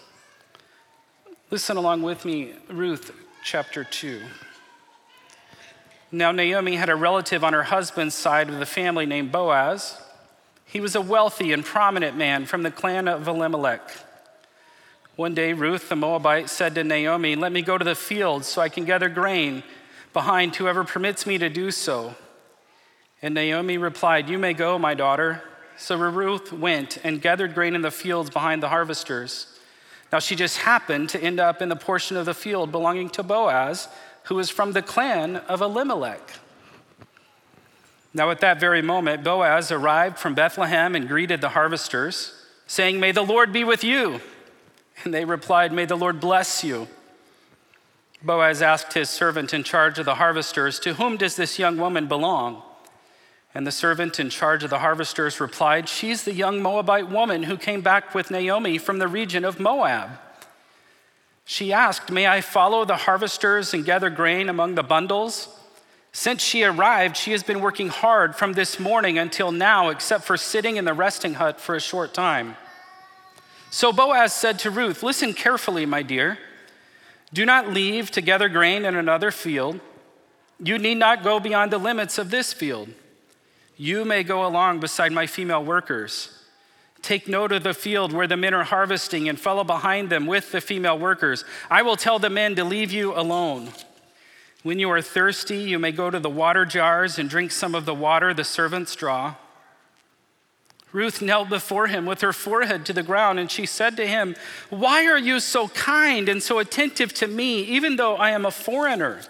Listen 1.50 1.76
along 1.76 2.02
with 2.02 2.24
me, 2.24 2.54
Ruth 2.68 3.12
chapter 3.44 3.84
2. 3.84 4.20
Now, 6.10 6.32
Naomi 6.32 6.74
had 6.74 6.88
a 6.88 6.96
relative 6.96 7.44
on 7.44 7.52
her 7.52 7.64
husband's 7.64 8.16
side 8.16 8.48
of 8.48 8.58
the 8.58 8.66
family 8.66 9.06
named 9.06 9.30
Boaz. 9.30 10.00
He 10.64 10.80
was 10.80 10.96
a 10.96 11.00
wealthy 11.00 11.52
and 11.52 11.64
prominent 11.64 12.16
man 12.16 12.46
from 12.46 12.64
the 12.64 12.72
clan 12.72 13.06
of 13.06 13.28
Elimelech. 13.28 13.88
One 15.16 15.34
day, 15.34 15.54
Ruth 15.54 15.88
the 15.88 15.96
Moabite 15.96 16.50
said 16.50 16.74
to 16.74 16.84
Naomi, 16.84 17.36
Let 17.36 17.50
me 17.50 17.62
go 17.62 17.78
to 17.78 17.84
the 17.84 17.94
fields 17.94 18.46
so 18.46 18.60
I 18.60 18.68
can 18.68 18.84
gather 18.84 19.08
grain 19.08 19.62
behind 20.12 20.54
whoever 20.54 20.84
permits 20.84 21.26
me 21.26 21.38
to 21.38 21.48
do 21.48 21.70
so. 21.70 22.14
And 23.22 23.34
Naomi 23.34 23.78
replied, 23.78 24.28
You 24.28 24.36
may 24.36 24.52
go, 24.52 24.78
my 24.78 24.92
daughter. 24.92 25.42
So 25.78 25.96
Ruth 25.96 26.52
went 26.52 26.98
and 27.02 27.22
gathered 27.22 27.54
grain 27.54 27.74
in 27.74 27.80
the 27.80 27.90
fields 27.90 28.28
behind 28.28 28.62
the 28.62 28.68
harvesters. 28.68 29.58
Now 30.12 30.18
she 30.18 30.36
just 30.36 30.58
happened 30.58 31.08
to 31.10 31.20
end 31.20 31.40
up 31.40 31.62
in 31.62 31.70
the 31.70 31.76
portion 31.76 32.18
of 32.18 32.26
the 32.26 32.34
field 32.34 32.70
belonging 32.70 33.08
to 33.10 33.22
Boaz, 33.22 33.88
who 34.24 34.34
was 34.34 34.50
from 34.50 34.72
the 34.72 34.82
clan 34.82 35.36
of 35.36 35.62
Elimelech. 35.62 36.32
Now, 38.12 38.30
at 38.30 38.40
that 38.40 38.60
very 38.60 38.80
moment, 38.80 39.24
Boaz 39.24 39.70
arrived 39.70 40.18
from 40.18 40.34
Bethlehem 40.34 40.94
and 40.94 41.06
greeted 41.06 41.42
the 41.42 41.50
harvesters, 41.50 42.32
saying, 42.66 42.98
May 42.98 43.12
the 43.12 43.22
Lord 43.22 43.52
be 43.52 43.64
with 43.64 43.84
you. 43.84 44.20
And 45.04 45.12
they 45.12 45.24
replied, 45.24 45.72
May 45.72 45.84
the 45.84 45.96
Lord 45.96 46.20
bless 46.20 46.64
you. 46.64 46.88
Boaz 48.22 48.62
asked 48.62 48.94
his 48.94 49.10
servant 49.10 49.54
in 49.54 49.62
charge 49.62 49.98
of 49.98 50.04
the 50.04 50.16
harvesters, 50.16 50.78
To 50.80 50.94
whom 50.94 51.16
does 51.16 51.36
this 51.36 51.58
young 51.58 51.76
woman 51.76 52.06
belong? 52.06 52.62
And 53.54 53.66
the 53.66 53.72
servant 53.72 54.20
in 54.20 54.28
charge 54.28 54.64
of 54.64 54.70
the 54.70 54.80
harvesters 54.80 55.40
replied, 55.40 55.88
She's 55.88 56.24
the 56.24 56.34
young 56.34 56.60
Moabite 56.60 57.08
woman 57.08 57.44
who 57.44 57.56
came 57.56 57.80
back 57.80 58.14
with 58.14 58.30
Naomi 58.30 58.78
from 58.78 58.98
the 58.98 59.08
region 59.08 59.44
of 59.44 59.60
Moab. 59.60 60.18
She 61.44 61.72
asked, 61.72 62.10
May 62.10 62.26
I 62.26 62.40
follow 62.40 62.84
the 62.84 62.96
harvesters 62.96 63.72
and 63.72 63.84
gather 63.84 64.10
grain 64.10 64.48
among 64.48 64.74
the 64.74 64.82
bundles? 64.82 65.48
Since 66.12 66.42
she 66.42 66.64
arrived, 66.64 67.16
she 67.16 67.32
has 67.32 67.42
been 67.42 67.60
working 67.60 67.88
hard 67.88 68.34
from 68.34 68.54
this 68.54 68.80
morning 68.80 69.18
until 69.18 69.52
now, 69.52 69.90
except 69.90 70.24
for 70.24 70.36
sitting 70.36 70.76
in 70.76 70.84
the 70.84 70.94
resting 70.94 71.34
hut 71.34 71.60
for 71.60 71.74
a 71.74 71.80
short 71.80 72.12
time. 72.12 72.56
So 73.76 73.92
Boaz 73.92 74.32
said 74.32 74.58
to 74.60 74.70
Ruth, 74.70 75.02
Listen 75.02 75.34
carefully, 75.34 75.84
my 75.84 76.02
dear. 76.02 76.38
Do 77.34 77.44
not 77.44 77.68
leave 77.68 78.10
to 78.12 78.22
gather 78.22 78.48
grain 78.48 78.86
in 78.86 78.96
another 78.96 79.30
field. 79.30 79.80
You 80.58 80.78
need 80.78 80.94
not 80.94 81.22
go 81.22 81.38
beyond 81.40 81.70
the 81.70 81.76
limits 81.76 82.16
of 82.16 82.30
this 82.30 82.54
field. 82.54 82.88
You 83.76 84.06
may 84.06 84.22
go 84.22 84.46
along 84.46 84.80
beside 84.80 85.12
my 85.12 85.26
female 85.26 85.62
workers. 85.62 86.42
Take 87.02 87.28
note 87.28 87.52
of 87.52 87.64
the 87.64 87.74
field 87.74 88.14
where 88.14 88.26
the 88.26 88.38
men 88.38 88.54
are 88.54 88.64
harvesting 88.64 89.28
and 89.28 89.38
follow 89.38 89.62
behind 89.62 90.08
them 90.08 90.24
with 90.24 90.52
the 90.52 90.62
female 90.62 90.98
workers. 90.98 91.44
I 91.70 91.82
will 91.82 91.96
tell 91.96 92.18
the 92.18 92.30
men 92.30 92.54
to 92.54 92.64
leave 92.64 92.92
you 92.92 93.12
alone. 93.12 93.72
When 94.62 94.78
you 94.78 94.90
are 94.90 95.02
thirsty, 95.02 95.58
you 95.58 95.78
may 95.78 95.92
go 95.92 96.08
to 96.08 96.18
the 96.18 96.30
water 96.30 96.64
jars 96.64 97.18
and 97.18 97.28
drink 97.28 97.50
some 97.50 97.74
of 97.74 97.84
the 97.84 97.94
water 97.94 98.32
the 98.32 98.42
servants 98.42 98.96
draw. 98.96 99.34
Ruth 100.96 101.20
knelt 101.20 101.50
before 101.50 101.88
him 101.88 102.06
with 102.06 102.22
her 102.22 102.32
forehead 102.32 102.86
to 102.86 102.94
the 102.94 103.02
ground, 103.02 103.38
and 103.38 103.50
she 103.50 103.66
said 103.66 103.98
to 103.98 104.06
him, 104.06 104.34
Why 104.70 105.04
are 105.04 105.18
you 105.18 105.40
so 105.40 105.68
kind 105.68 106.26
and 106.26 106.42
so 106.42 106.58
attentive 106.58 107.12
to 107.14 107.26
me, 107.26 107.60
even 107.64 107.96
though 107.96 108.16
I 108.16 108.30
am 108.30 108.46
a 108.46 108.50
foreigner? 108.50 109.20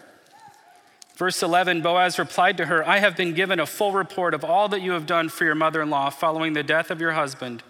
Verse 1.16 1.42
11 1.42 1.82
Boaz 1.82 2.20
replied 2.20 2.56
to 2.58 2.66
her, 2.66 2.86
I 2.88 3.00
have 3.00 3.16
been 3.16 3.34
given 3.34 3.58
a 3.58 3.66
full 3.66 3.90
report 3.90 4.32
of 4.32 4.44
all 4.44 4.68
that 4.68 4.80
you 4.80 4.92
have 4.92 5.06
done 5.06 5.28
for 5.28 5.44
your 5.44 5.56
mother 5.56 5.82
in 5.82 5.90
law 5.90 6.08
following 6.08 6.52
the 6.52 6.62
death 6.62 6.92
of 6.92 7.00
your 7.00 7.12
husband, 7.12 7.64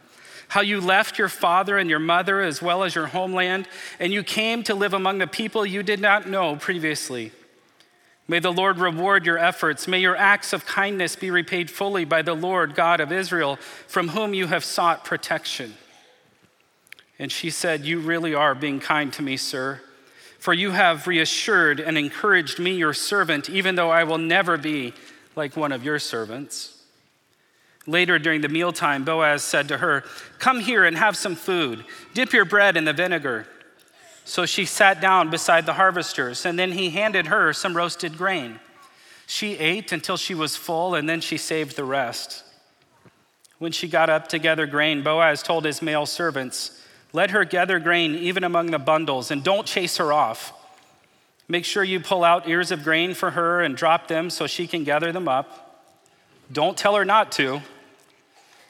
how 0.49 0.61
you 0.61 0.79
left 0.79 1.19
your 1.19 1.31
father 1.31 1.79
and 1.79 1.89
your 1.89 1.99
mother 1.99 2.43
as 2.43 2.61
well 2.61 2.83
as 2.83 2.95
your 2.95 3.07
homeland, 3.07 3.67
and 3.99 4.13
you 4.13 4.23
came 4.23 4.63
to 4.65 4.75
live 4.75 4.93
among 4.93 5.17
the 5.17 5.27
people 5.27 5.65
you 5.65 5.83
did 5.83 6.01
not 6.01 6.29
know 6.29 6.57
previously. 6.57 7.33
May 8.29 8.41
the 8.41 8.53
Lord 8.53 8.79
reward 8.79 9.25
your 9.25 9.39
efforts. 9.39 9.87
May 9.87 10.01
your 10.01 10.17
acts 10.17 10.53
of 10.53 10.67
kindness 10.67 11.15
be 11.15 11.31
repaid 11.31 11.71
fully 11.71 12.05
by 12.05 12.23
the 12.23 12.35
Lord 12.35 12.75
God 12.75 13.01
of 13.01 13.13
Israel, 13.13 13.57
from 13.87 14.09
whom 14.09 14.35
you 14.35 14.49
have 14.49 14.65
sought 14.65 15.05
protection. 15.05 15.75
And 17.19 17.31
she 17.31 17.51
said, 17.51 17.85
You 17.85 18.01
really 18.01 18.35
are 18.35 18.55
being 18.55 18.81
kind 18.81 19.13
to 19.13 19.23
me, 19.23 19.37
sir. 19.37 19.81
For 20.39 20.53
you 20.53 20.73
have 20.73 21.07
reassured 21.07 21.81
and 21.81 21.97
encouraged 21.97 22.59
me, 22.59 22.73
your 22.73 22.93
servant, 22.95 23.49
even 23.49 23.75
though 23.75 23.91
I 23.91 24.05
will 24.05 24.19
never 24.19 24.57
be 24.57 24.93
like 25.35 25.57
one 25.57 25.73
of 25.73 25.85
your 25.85 25.99
servants. 25.99 26.83
Later 27.87 28.19
during 28.19 28.41
the 28.41 28.49
mealtime, 28.49 29.05
Boaz 29.05 29.43
said 29.43 29.69
to 29.69 29.79
her, 29.79 30.03
Come 30.39 30.61
here 30.61 30.85
and 30.85 30.97
have 30.97 31.17
some 31.17 31.37
food. 31.37 31.85
Dip 32.15 32.33
your 32.33 32.45
bread 32.45 32.77
in 32.77 32.85
the 32.85 32.93
vinegar. 32.93 33.47
So 34.27 34.45
she 34.45 34.65
sat 34.65 35.01
down 35.01 35.31
beside 35.31 35.67
the 35.67 35.75
harvesters, 35.75 36.45
and 36.45 36.59
then 36.59 36.73
he 36.73 36.91
handed 36.91 37.29
her 37.29 37.53
some 37.53 37.77
roasted 37.77 38.19
grain. 38.19 38.59
She 39.25 39.57
ate 39.57 39.93
until 39.93 40.17
she 40.17 40.35
was 40.35 40.57
full, 40.57 40.97
and 40.97 41.09
then 41.09 41.21
she 41.21 41.39
saved 41.39 41.77
the 41.77 41.85
rest. 41.85 42.43
When 43.59 43.71
she 43.71 43.87
got 43.87 44.11
up 44.11 44.27
to 44.29 44.41
gather 44.41 44.67
grain, 44.67 45.05
Boaz 45.05 45.45
told 45.45 45.65
his 45.65 45.81
male 45.81 46.07
servants, 46.07 46.83
let 47.13 47.31
her 47.31 47.45
gather 47.45 47.79
grain 47.79 48.17
even 48.17 48.43
among 48.43 48.73
the 48.73 48.81
bundles, 48.81 49.31
and 49.31 49.45
don't 49.45 49.65
chase 49.65 49.97
her 49.99 50.13
off. 50.13 50.53
Make 51.47 51.65
sure 51.65 51.85
you 51.85 52.01
pull 52.01 52.25
out 52.25 52.49
ears 52.49 52.73
of 52.73 52.83
grain 52.83 53.15
for 53.15 53.31
her 53.31 53.63
and 53.63 53.77
drop 53.77 54.09
them 54.09 54.29
so 54.29 54.49
she 54.49 54.67
can 54.67 54.83
gather 54.83 55.13
them 55.13 55.29
up. 55.29 55.95
Don't 56.53 56.77
tell 56.77 56.97
her 56.97 57.05
not 57.05 57.31
to. 57.33 57.63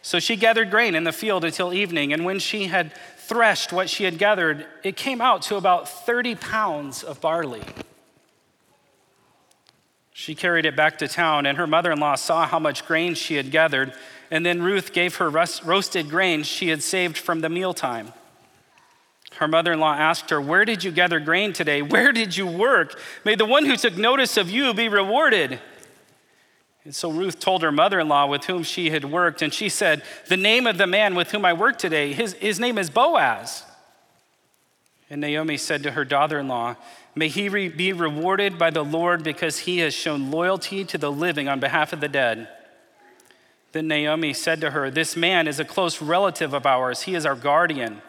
So 0.07 0.21
she 0.21 0.37
gathered 0.37 0.71
grain 0.71 0.95
in 0.95 1.03
the 1.03 1.11
field 1.11 1.45
until 1.45 1.75
evening, 1.75 2.13
and 2.13 2.25
when 2.25 2.39
she 2.39 2.67
had 2.67 2.93
threshed 3.17 3.73
what 3.73 3.91
she 3.91 4.05
had 4.05 4.19
gathered, 4.19 4.65
it 4.85 4.95
came 4.95 5.21
out 5.21 5.43
to 5.43 5.57
about 5.57 5.89
30 5.89 6.37
pounds 6.37 7.03
of 7.03 7.21
barley. 7.21 7.65
She 10.13 10.37
carried 10.37 10.65
it 10.65 10.77
back 10.77 10.99
to 10.99 11.09
town, 11.09 11.45
and 11.45 11.59
her 11.59 11.67
mother 11.67 11.91
in 11.91 11.99
law 11.99 12.15
saw 12.15 12.47
how 12.47 12.61
much 12.61 12.87
grain 12.87 13.15
she 13.15 13.35
had 13.35 13.51
gathered, 13.51 13.95
and 14.31 14.47
then 14.47 14.63
Ruth 14.63 14.93
gave 14.93 15.17
her 15.17 15.29
roasted 15.29 16.09
grain 16.09 16.45
she 16.45 16.69
had 16.69 16.85
saved 16.85 17.19
from 17.19 17.41
the 17.41 17.49
mealtime. 17.49 18.13
Her 19.39 19.49
mother 19.49 19.73
in 19.73 19.81
law 19.81 19.95
asked 19.95 20.31
her, 20.31 20.41
Where 20.41 20.65
did 20.65 20.85
you 20.85 20.93
gather 20.93 21.19
grain 21.19 21.53
today? 21.53 21.83
Where 21.83 22.13
did 22.13 22.37
you 22.37 22.47
work? 22.47 22.97
May 23.25 23.35
the 23.35 23.45
one 23.45 23.65
who 23.65 23.75
took 23.75 23.97
notice 23.97 24.37
of 24.37 24.49
you 24.49 24.73
be 24.73 24.89
rewarded. 24.89 25.59
And 26.87 26.95
so 26.95 27.11
Ruth 27.11 27.41
told 27.41 27.63
her 27.63 27.73
mother 27.73 27.99
in 27.99 28.07
law 28.07 28.27
with 28.27 28.45
whom 28.45 28.63
she 28.63 28.91
had 28.91 29.05
worked, 29.05 29.43
and 29.43 29.53
she 29.53 29.69
said, 29.69 30.05
The 30.29 30.37
name 30.37 30.69
of 30.69 30.79
the 30.79 30.87
man 30.87 31.17
with 31.17 31.33
whom 31.33 31.45
I 31.45 31.53
work 31.53 31.79
today, 31.79 32.13
his, 32.13 32.35
his 32.35 32.61
name 32.61 32.79
is 32.79 32.91
Boaz. 32.91 33.65
And 35.11 35.21
Naomi 35.21 35.57
said 35.57 35.83
to 35.83 35.91
her 35.91 36.05
daughter 36.05 36.39
in 36.39 36.47
law, 36.47 36.77
May 37.17 37.27
he 37.27 37.49
re- 37.49 37.67
be 37.67 37.93
rewarded 37.93 38.57
by 38.57 38.71
the 38.71 38.85
Lord 38.85 39.25
because 39.25 39.59
he 39.59 39.79
has 39.79 39.95
shown 39.95 40.31
loyalty 40.31 40.85
to 40.85 40.97
the 40.97 41.11
living 41.11 41.49
on 41.49 41.59
behalf 41.59 41.93
of 41.93 42.01
the 42.01 42.07
dead. 42.07 42.47
Then 43.73 43.89
Naomi 43.89 44.33
said 44.33 44.61
to 44.61 44.71
her, 44.71 44.89
This 44.89 45.17
man 45.17 45.49
is 45.49 45.59
a 45.59 45.65
close 45.65 46.01
relative 46.01 46.55
of 46.55 46.67
ours, 46.67 47.03
he 47.03 47.17
is 47.17 47.27
our 47.27 47.35
guardian. 47.35 48.01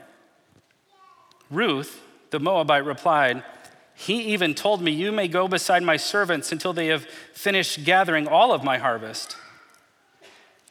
Ruth, 1.50 2.00
the 2.30 2.40
Moabite, 2.40 2.86
replied, 2.86 3.44
He 4.00 4.22
even 4.34 4.54
told 4.54 4.80
me, 4.80 4.92
You 4.92 5.12
may 5.12 5.28
go 5.28 5.48
beside 5.48 5.82
my 5.82 5.98
servants 5.98 6.52
until 6.52 6.72
they 6.72 6.86
have 6.88 7.06
finished 7.34 7.84
gathering 7.84 8.28
all 8.28 8.54
of 8.54 8.64
my 8.64 8.78
harvest. 8.78 9.36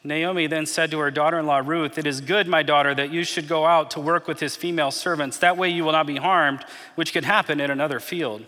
Naomi 0.01 0.47
then 0.47 0.65
said 0.65 0.89
to 0.91 0.99
her 0.99 1.11
daughter 1.11 1.37
in 1.37 1.45
law 1.45 1.57
Ruth, 1.57 1.97
It 1.97 2.07
is 2.07 2.21
good, 2.21 2.47
my 2.47 2.63
daughter, 2.63 2.95
that 2.95 3.11
you 3.11 3.25
should 3.25 3.49
go 3.49 3.65
out 3.65 3.91
to 3.91 3.99
work 3.99 4.29
with 4.29 4.39
his 4.39 4.55
female 4.55 4.91
servants. 4.91 5.37
That 5.39 5.57
way 5.57 5.67
you 5.67 5.83
will 5.83 5.91
not 5.91 6.07
be 6.07 6.15
harmed, 6.15 6.63
which 6.95 7.11
could 7.11 7.25
happen 7.25 7.59
in 7.59 7.69
another 7.69 7.99
field. 7.99 8.45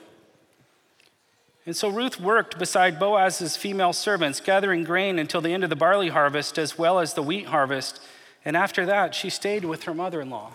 And 1.66 1.76
so 1.76 1.90
Ruth 1.90 2.18
worked 2.18 2.58
beside 2.58 3.00
Boaz's 3.00 3.58
female 3.58 3.92
servants, 3.92 4.40
gathering 4.40 4.86
grain 4.86 5.20
until 5.20 5.42
the 5.42 5.52
end 5.52 5.66
of 5.66 5.70
the 5.70 5.76
barley 5.76 6.08
harvest 6.08 6.58
as 6.58 6.78
well 6.78 7.00
as 7.00 7.16
the 7.16 7.22
wheat 7.22 7.48
harvest. 7.48 8.00
And 8.46 8.56
after 8.56 8.86
that, 8.86 9.14
she 9.14 9.30
stayed 9.30 9.66
with 9.66 9.84
her 9.84 9.94
mother 9.94 10.22
in 10.22 10.30
law. 10.30 10.54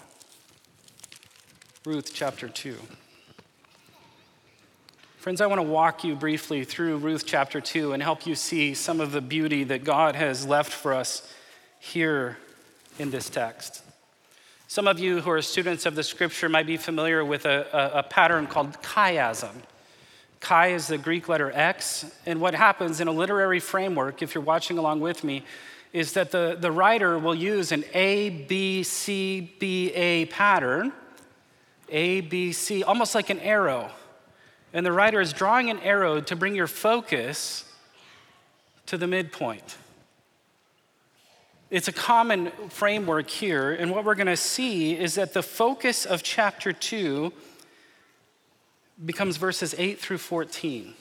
Ruth 1.84 2.12
chapter 2.14 2.48
2. 2.48 2.78
Friends, 5.24 5.40
I 5.40 5.46
want 5.46 5.58
to 5.58 5.66
walk 5.66 6.04
you 6.04 6.14
briefly 6.14 6.64
through 6.64 6.98
Ruth 6.98 7.24
chapter 7.24 7.58
2 7.58 7.94
and 7.94 8.02
help 8.02 8.26
you 8.26 8.34
see 8.34 8.74
some 8.74 9.00
of 9.00 9.10
the 9.10 9.22
beauty 9.22 9.64
that 9.64 9.82
God 9.82 10.16
has 10.16 10.46
left 10.46 10.70
for 10.70 10.92
us 10.92 11.26
here 11.80 12.36
in 12.98 13.10
this 13.10 13.30
text. 13.30 13.82
Some 14.68 14.86
of 14.86 14.98
you 14.98 15.22
who 15.22 15.30
are 15.30 15.40
students 15.40 15.86
of 15.86 15.94
the 15.94 16.02
scripture 16.02 16.50
might 16.50 16.66
be 16.66 16.76
familiar 16.76 17.24
with 17.24 17.46
a, 17.46 17.66
a, 17.72 18.00
a 18.00 18.02
pattern 18.02 18.46
called 18.46 18.74
chiasm. 18.82 19.54
Chi 20.40 20.72
is 20.72 20.88
the 20.88 20.98
Greek 20.98 21.26
letter 21.26 21.50
X, 21.54 22.04
and 22.26 22.38
what 22.38 22.54
happens 22.54 23.00
in 23.00 23.08
a 23.08 23.12
literary 23.12 23.60
framework, 23.60 24.20
if 24.20 24.34
you're 24.34 24.44
watching 24.44 24.76
along 24.76 25.00
with 25.00 25.24
me, 25.24 25.42
is 25.94 26.12
that 26.12 26.32
the, 26.32 26.58
the 26.60 26.70
writer 26.70 27.18
will 27.18 27.34
use 27.34 27.72
an 27.72 27.82
A, 27.94 28.28
B, 28.28 28.82
C, 28.82 29.54
B, 29.58 29.90
A 29.94 30.26
pattern 30.26 30.92
a, 31.88 32.20
B, 32.20 32.52
C, 32.52 32.82
almost 32.82 33.14
like 33.14 33.30
an 33.30 33.40
arrow. 33.40 33.90
And 34.74 34.84
the 34.84 34.92
writer 34.92 35.20
is 35.20 35.32
drawing 35.32 35.70
an 35.70 35.78
arrow 35.78 36.20
to 36.20 36.36
bring 36.36 36.54
your 36.54 36.66
focus 36.66 37.64
to 38.86 38.98
the 38.98 39.06
midpoint. 39.06 39.76
It's 41.70 41.88
a 41.88 41.92
common 41.92 42.50
framework 42.68 43.30
here, 43.30 43.72
and 43.72 43.90
what 43.90 44.04
we're 44.04 44.14
going 44.14 44.26
to 44.26 44.36
see 44.36 44.98
is 44.98 45.14
that 45.14 45.32
the 45.32 45.42
focus 45.42 46.04
of 46.04 46.22
chapter 46.22 46.72
2 46.72 47.32
becomes 49.04 49.36
verses 49.38 49.74
8 49.78 49.98
through 49.98 50.18
14. 50.18 50.94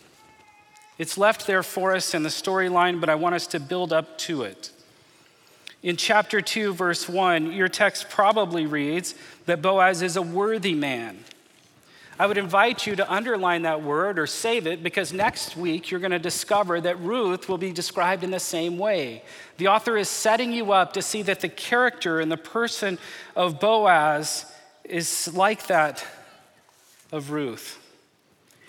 It's 0.98 1.18
left 1.18 1.48
there 1.48 1.64
for 1.64 1.94
us 1.94 2.14
in 2.14 2.24
the 2.24 2.30
storyline, 2.30 3.00
but 3.00 3.10
I 3.10 3.16
want 3.16 3.36
us 3.36 3.48
to 3.48 3.60
build 3.60 3.92
up 3.92 4.18
to 4.20 4.44
it. 4.44 4.72
In 5.82 5.98
chapter 5.98 6.42
2, 6.42 6.74
verse 6.74 7.10
1, 7.10 7.52
your 7.52 7.68
text 7.68 8.10
probably 8.10 8.66
reads 8.66 9.16
that 9.46 9.62
Boaz 9.62 10.02
is 10.02 10.16
a 10.16 10.22
worthy 10.22 10.74
man. 10.74 11.20
I 12.20 12.28
would 12.28 12.38
invite 12.38 12.86
you 12.86 12.96
to 12.96 13.12
underline 13.12 13.64
that 13.64 13.82
word 13.82 14.20
or 14.20 14.28
save 14.28 14.68
it 14.68 14.84
because 14.84 15.12
next 15.12 15.58
week 15.58 15.90
you're 15.90 16.00
going 16.00 16.12
to 16.12 16.20
discover 16.20 16.80
that 16.82 17.00
Ruth 17.00 17.50
will 17.50 17.58
be 17.58 17.72
described 17.72 18.24
in 18.24 18.30
the 18.30 18.40
same 18.40 18.78
way. 18.78 19.24
The 19.58 19.68
author 19.70 19.98
is 19.98 20.10
setting 20.10 20.52
you 20.52 20.72
up 20.72 20.94
to 20.94 21.02
see 21.02 21.24
that 21.24 21.40
the 21.40 21.50
character 21.50 22.20
and 22.20 22.32
the 22.32 22.38
person 22.38 23.00
of 23.36 23.60
Boaz 23.60 24.46
is 24.84 25.34
like 25.34 25.68
that 25.68 26.06
of 27.12 27.32
Ruth. 27.32 27.80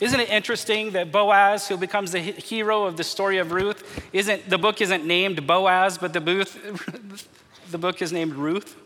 Isn't 0.00 0.20
it 0.20 0.30
interesting 0.30 0.92
that 0.92 1.12
Boaz, 1.12 1.68
who 1.68 1.76
becomes 1.76 2.12
the 2.12 2.20
hero 2.20 2.84
of 2.84 2.96
the 2.96 3.04
story 3.04 3.38
of 3.38 3.52
Ruth, 3.52 4.02
isn't 4.12 4.48
the 4.48 4.58
book 4.58 4.80
isn't 4.80 5.06
named 5.06 5.46
Boaz, 5.46 5.98
but 5.98 6.12
the, 6.12 6.20
booth, 6.20 7.28
the 7.70 7.78
book 7.78 8.02
is 8.02 8.12
named 8.12 8.34
Ruth? 8.34 8.76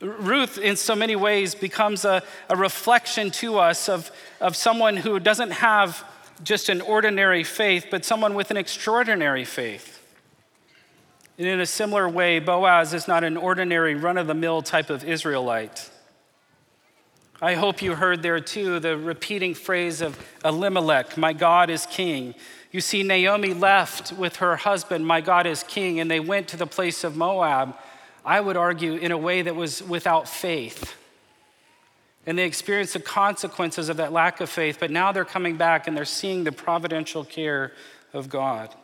Ruth, 0.00 0.58
in 0.58 0.76
so 0.76 0.94
many 0.94 1.16
ways, 1.16 1.54
becomes 1.54 2.04
a, 2.04 2.22
a 2.48 2.56
reflection 2.56 3.30
to 3.32 3.58
us 3.58 3.88
of, 3.88 4.10
of 4.40 4.54
someone 4.54 4.96
who 4.96 5.18
doesn't 5.18 5.50
have 5.50 6.04
just 6.44 6.68
an 6.68 6.80
ordinary 6.80 7.42
faith, 7.42 7.86
but 7.90 8.04
someone 8.04 8.34
with 8.34 8.50
an 8.52 8.56
extraordinary 8.56 9.44
faith. 9.44 10.00
And 11.36 11.46
in 11.46 11.60
a 11.60 11.66
similar 11.66 12.08
way, 12.08 12.38
Boaz 12.38 12.94
is 12.94 13.08
not 13.08 13.24
an 13.24 13.36
ordinary 13.36 13.94
run 13.94 14.18
of 14.18 14.26
the 14.26 14.34
mill 14.34 14.62
type 14.62 14.90
of 14.90 15.04
Israelite. 15.04 15.90
I 17.40 17.54
hope 17.54 17.82
you 17.82 17.94
heard 17.94 18.22
there 18.22 18.40
too 18.40 18.80
the 18.80 18.96
repeating 18.96 19.54
phrase 19.54 20.00
of 20.00 20.18
Elimelech, 20.44 21.16
my 21.16 21.32
God 21.32 21.70
is 21.70 21.86
king. 21.86 22.34
You 22.72 22.80
see, 22.80 23.02
Naomi 23.02 23.54
left 23.54 24.12
with 24.12 24.36
her 24.36 24.56
husband, 24.56 25.06
my 25.06 25.20
God 25.20 25.46
is 25.46 25.62
king, 25.62 26.00
and 26.00 26.10
they 26.10 26.20
went 26.20 26.48
to 26.48 26.56
the 26.56 26.66
place 26.66 27.04
of 27.04 27.16
Moab, 27.16 27.76
I 28.28 28.42
would 28.42 28.58
argue, 28.58 28.96
in 28.96 29.10
a 29.10 29.16
way 29.16 29.40
that 29.40 29.56
was 29.56 29.82
without 29.82 30.28
faith. 30.28 30.94
And 32.26 32.36
they 32.36 32.44
experienced 32.44 32.92
the 32.92 33.00
consequences 33.00 33.88
of 33.88 33.96
that 33.96 34.12
lack 34.12 34.42
of 34.42 34.50
faith, 34.50 34.76
but 34.78 34.90
now 34.90 35.12
they're 35.12 35.24
coming 35.24 35.56
back 35.56 35.88
and 35.88 35.96
they're 35.96 36.04
seeing 36.04 36.44
the 36.44 36.52
providential 36.52 37.24
care 37.24 37.72
of 38.12 38.28
God. 38.28 38.74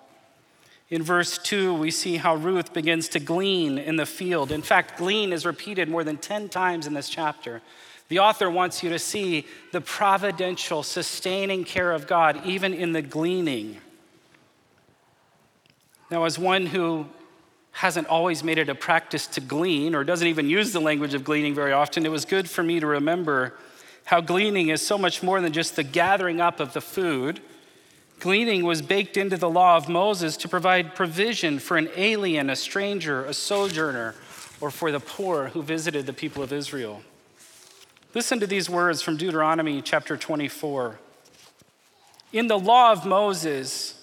In 0.89 1.03
verse 1.03 1.37
2, 1.37 1.75
we 1.75 1.91
see 1.91 2.17
how 2.17 2.37
Ruth 2.37 2.73
begins 2.73 3.07
to 3.11 3.21
glean 3.21 3.77
in 3.77 3.97
the 3.97 4.07
field. 4.07 4.51
In 4.51 4.63
fact, 4.63 4.97
glean 4.97 5.31
is 5.31 5.45
repeated 5.45 5.91
more 5.91 6.05
than 6.05 6.17
10 6.17 6.49
times 6.49 6.87
in 6.87 6.95
this 6.95 7.11
chapter. 7.11 7.61
The 8.09 8.21
author 8.21 8.49
wants 8.49 8.83
you 8.83 8.89
to 8.89 8.99
see 8.99 9.47
the 9.73 9.83
providential, 9.83 10.83
sustaining 10.83 11.65
care 11.65 11.93
of 11.93 12.07
God, 12.07 12.41
even 12.47 12.73
in 12.73 12.93
the 12.93 13.03
gleaning. 13.03 13.77
Now, 16.11 16.25
as 16.25 16.39
one 16.39 16.65
who 16.65 17.09
hasn't 17.75 18.07
always 18.07 18.45
made 18.45 18.57
it 18.57 18.69
a 18.69 18.75
practice 18.75 19.27
to 19.27 19.41
glean 19.41 19.97
or 19.97 20.05
doesn't 20.05 20.29
even 20.29 20.49
use 20.49 20.73
the 20.73 20.81
language 20.81 21.13
of 21.13 21.25
gleaning 21.25 21.55
very 21.55 21.73
often, 21.73 22.07
it 22.07 22.11
was 22.11 22.25
good 22.25 22.49
for 22.49 22.63
me 22.63 22.79
to 22.79 22.87
remember 22.87 23.53
how 24.05 24.21
gleaning 24.21 24.69
is 24.69 24.81
so 24.81 24.97
much 24.97 25.25
more 25.25 25.41
than 25.41 25.53
just 25.53 25.75
the 25.75 25.83
gathering 25.83 26.41
up 26.41 26.61
of 26.61 26.73
the 26.73 26.81
food. 26.81 27.41
Gleaning 28.21 28.65
was 28.65 28.81
baked 28.81 29.17
into 29.17 29.37
the 29.37 29.51
law 29.51 29.77
of 29.77 29.89
Moses 29.89 30.37
to 30.39 30.49
provide 30.49 30.95
provision 30.95 31.59
for 31.59 31.77
an 31.77 31.89
alien, 31.97 32.49
a 32.49 32.55
stranger, 32.55 33.25
a 33.25 33.35
sojourner, 33.35 34.15
or 34.61 34.71
for 34.71 34.93
the 34.93 35.01
poor 35.01 35.49
who 35.49 35.61
visited 35.61 36.07
the 36.07 36.13
people 36.13 36.45
of 36.45 36.53
Israel. 36.53 37.03
Listen 38.15 38.39
to 38.39 38.47
these 38.47 38.71
words 38.71 39.03
from 39.03 39.17
Deuteronomy 39.17 39.83
chapter 39.83 40.17
24. 40.17 41.01
In 42.33 42.47
the 42.47 42.59
law 42.59 42.93
of 42.93 43.05
Moses, 43.05 44.01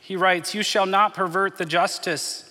he 0.00 0.16
writes, 0.16 0.52
You 0.52 0.64
shall 0.64 0.86
not 0.86 1.14
pervert 1.14 1.58
the 1.58 1.64
justice 1.64 2.43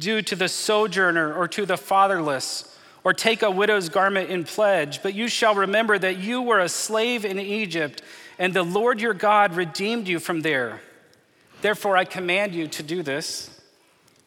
due 0.00 0.22
to 0.22 0.34
the 0.34 0.48
sojourner 0.48 1.32
or 1.32 1.46
to 1.46 1.64
the 1.64 1.76
fatherless, 1.76 2.76
or 3.04 3.12
take 3.14 3.42
a 3.42 3.50
widow's 3.50 3.88
garment 3.88 4.28
in 4.28 4.44
pledge, 4.44 5.02
but 5.02 5.14
you 5.14 5.28
shall 5.28 5.54
remember 5.54 5.98
that 5.98 6.18
you 6.18 6.42
were 6.42 6.58
a 6.58 6.68
slave 6.68 7.24
in 7.24 7.38
Egypt, 7.38 8.02
and 8.38 8.52
the 8.52 8.62
Lord 8.62 9.00
your 9.00 9.14
God 9.14 9.54
redeemed 9.54 10.08
you 10.08 10.18
from 10.18 10.40
there. 10.40 10.80
Therefore, 11.62 11.96
I 11.96 12.04
command 12.04 12.54
you 12.54 12.66
to 12.68 12.82
do 12.82 13.02
this. 13.02 13.60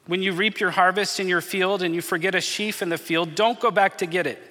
When 0.05 0.21
you 0.21 0.33
reap 0.33 0.59
your 0.59 0.71
harvest 0.71 1.19
in 1.19 1.27
your 1.27 1.41
field 1.41 1.81
and 1.81 1.93
you 1.95 2.01
forget 2.01 2.35
a 2.35 2.41
sheaf 2.41 2.81
in 2.81 2.89
the 2.89 2.97
field, 2.97 3.35
don't 3.35 3.59
go 3.59 3.71
back 3.71 3.97
to 3.99 4.05
get 4.05 4.27
it. 4.27 4.41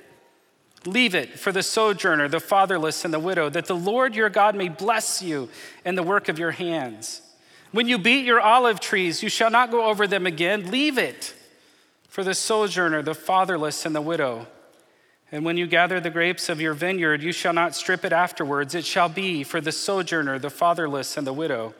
Leave 0.84 1.14
it 1.14 1.38
for 1.38 1.52
the 1.52 1.62
sojourner, 1.62 2.28
the 2.28 2.40
fatherless, 2.40 3.04
and 3.04 3.14
the 3.14 3.20
widow, 3.20 3.48
that 3.48 3.66
the 3.66 3.76
Lord 3.76 4.16
your 4.16 4.28
God 4.28 4.56
may 4.56 4.68
bless 4.68 5.22
you 5.22 5.48
and 5.84 5.96
the 5.96 6.02
work 6.02 6.28
of 6.28 6.38
your 6.38 6.50
hands. 6.52 7.22
When 7.72 7.88
you 7.88 7.98
beat 7.98 8.24
your 8.24 8.40
olive 8.40 8.80
trees, 8.80 9.22
you 9.22 9.28
shall 9.28 9.50
not 9.50 9.70
go 9.70 9.84
over 9.86 10.06
them 10.06 10.26
again. 10.26 10.70
Leave 10.70 10.98
it 10.98 11.34
for 12.08 12.22
the 12.22 12.34
sojourner, 12.34 13.02
the 13.02 13.14
fatherless, 13.14 13.86
and 13.86 13.96
the 13.96 14.02
widow. 14.02 14.46
And 15.32 15.46
when 15.46 15.56
you 15.56 15.66
gather 15.66 15.98
the 15.98 16.10
grapes 16.10 16.50
of 16.50 16.60
your 16.60 16.74
vineyard, 16.74 17.22
you 17.22 17.32
shall 17.32 17.54
not 17.54 17.74
strip 17.74 18.04
it 18.04 18.12
afterwards. 18.12 18.74
It 18.74 18.84
shall 18.84 19.08
be 19.08 19.42
for 19.42 19.62
the 19.62 19.72
sojourner, 19.72 20.38
the 20.38 20.50
fatherless, 20.50 21.16
and 21.16 21.26
the 21.26 21.32
widow. 21.32 21.74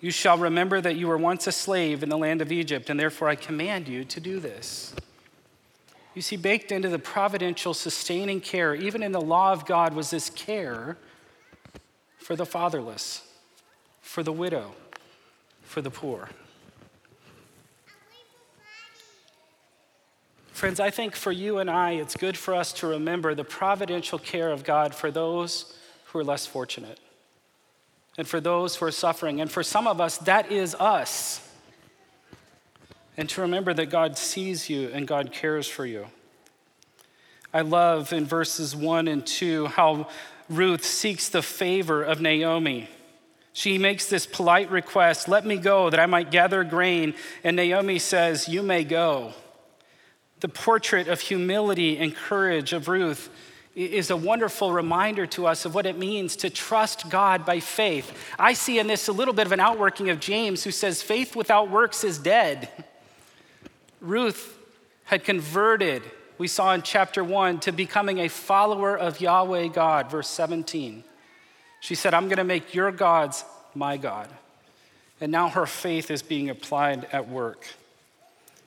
You 0.00 0.12
shall 0.12 0.38
remember 0.38 0.80
that 0.80 0.94
you 0.94 1.08
were 1.08 1.18
once 1.18 1.48
a 1.48 1.52
slave 1.52 2.04
in 2.04 2.08
the 2.08 2.18
land 2.18 2.40
of 2.40 2.52
Egypt, 2.52 2.88
and 2.88 3.00
therefore 3.00 3.28
I 3.28 3.34
command 3.34 3.88
you 3.88 4.04
to 4.04 4.20
do 4.20 4.38
this. 4.38 4.94
You 6.14 6.22
see, 6.22 6.36
baked 6.36 6.70
into 6.70 6.88
the 6.88 7.00
providential, 7.00 7.74
sustaining 7.74 8.40
care, 8.40 8.76
even 8.76 9.02
in 9.02 9.10
the 9.10 9.20
law 9.20 9.50
of 9.50 9.66
God, 9.66 9.94
was 9.94 10.10
this 10.10 10.30
care 10.30 10.96
for 12.18 12.36
the 12.36 12.46
fatherless, 12.46 13.22
for 14.00 14.22
the 14.22 14.30
widow, 14.30 14.74
for 15.74 15.82
the 15.82 15.90
poor. 15.90 16.28
Friends, 20.52 20.78
I 20.78 20.90
think 20.90 21.16
for 21.16 21.32
you 21.32 21.58
and 21.58 21.68
I, 21.68 21.94
it's 21.94 22.14
good 22.14 22.36
for 22.36 22.54
us 22.54 22.72
to 22.74 22.86
remember 22.86 23.34
the 23.34 23.42
providential 23.42 24.20
care 24.20 24.52
of 24.52 24.62
God 24.62 24.94
for 24.94 25.10
those 25.10 25.76
who 26.04 26.20
are 26.20 26.22
less 26.22 26.46
fortunate 26.46 27.00
and 28.16 28.24
for 28.24 28.40
those 28.40 28.76
who 28.76 28.86
are 28.86 28.92
suffering. 28.92 29.40
And 29.40 29.50
for 29.50 29.64
some 29.64 29.88
of 29.88 30.00
us, 30.00 30.16
that 30.18 30.52
is 30.52 30.76
us 30.76 31.40
and 33.16 33.28
to 33.30 33.40
remember 33.40 33.74
that 33.74 33.86
God 33.86 34.16
sees 34.16 34.70
you 34.70 34.90
and 34.90 35.08
God 35.08 35.32
cares 35.32 35.66
for 35.66 35.84
you. 35.84 36.06
I 37.52 37.62
love 37.62 38.12
in 38.12 38.26
verses 38.26 38.76
1 38.76 39.08
and 39.08 39.26
2 39.26 39.66
how 39.66 40.08
Ruth 40.48 40.84
seeks 40.84 41.28
the 41.28 41.42
favor 41.42 42.00
of 42.00 42.20
Naomi. 42.20 42.88
She 43.56 43.78
makes 43.78 44.06
this 44.06 44.26
polite 44.26 44.68
request 44.72 45.28
let 45.28 45.46
me 45.46 45.56
go 45.56 45.88
that 45.88 46.00
I 46.00 46.06
might 46.06 46.32
gather 46.32 46.64
grain. 46.64 47.14
And 47.44 47.54
Naomi 47.54 48.00
says, 48.00 48.48
You 48.48 48.62
may 48.62 48.82
go. 48.82 49.32
The 50.40 50.48
portrait 50.48 51.06
of 51.06 51.20
humility 51.20 51.96
and 51.96 52.14
courage 52.14 52.72
of 52.72 52.88
Ruth 52.88 53.30
is 53.76 54.10
a 54.10 54.16
wonderful 54.16 54.72
reminder 54.72 55.24
to 55.26 55.46
us 55.46 55.64
of 55.64 55.74
what 55.74 55.86
it 55.86 55.96
means 55.96 56.34
to 56.36 56.50
trust 56.50 57.08
God 57.08 57.46
by 57.46 57.60
faith. 57.60 58.12
I 58.40 58.54
see 58.54 58.80
in 58.80 58.88
this 58.88 59.06
a 59.06 59.12
little 59.12 59.32
bit 59.32 59.46
of 59.46 59.52
an 59.52 59.60
outworking 59.60 60.10
of 60.10 60.18
James, 60.18 60.64
who 60.64 60.72
says, 60.72 61.00
Faith 61.00 61.36
without 61.36 61.70
works 61.70 62.02
is 62.02 62.18
dead. 62.18 62.68
Ruth 64.00 64.58
had 65.04 65.22
converted, 65.22 66.02
we 66.38 66.48
saw 66.48 66.74
in 66.74 66.82
chapter 66.82 67.22
1, 67.22 67.60
to 67.60 67.72
becoming 67.72 68.18
a 68.18 68.28
follower 68.28 68.96
of 68.96 69.20
Yahweh 69.20 69.68
God, 69.68 70.10
verse 70.10 70.28
17. 70.28 71.04
She 71.84 71.94
said, 71.94 72.14
I'm 72.14 72.28
going 72.28 72.38
to 72.38 72.44
make 72.44 72.74
your 72.74 72.90
gods 72.90 73.44
my 73.74 73.98
God. 73.98 74.30
And 75.20 75.30
now 75.30 75.50
her 75.50 75.66
faith 75.66 76.10
is 76.10 76.22
being 76.22 76.48
applied 76.48 77.06
at 77.12 77.28
work. 77.28 77.66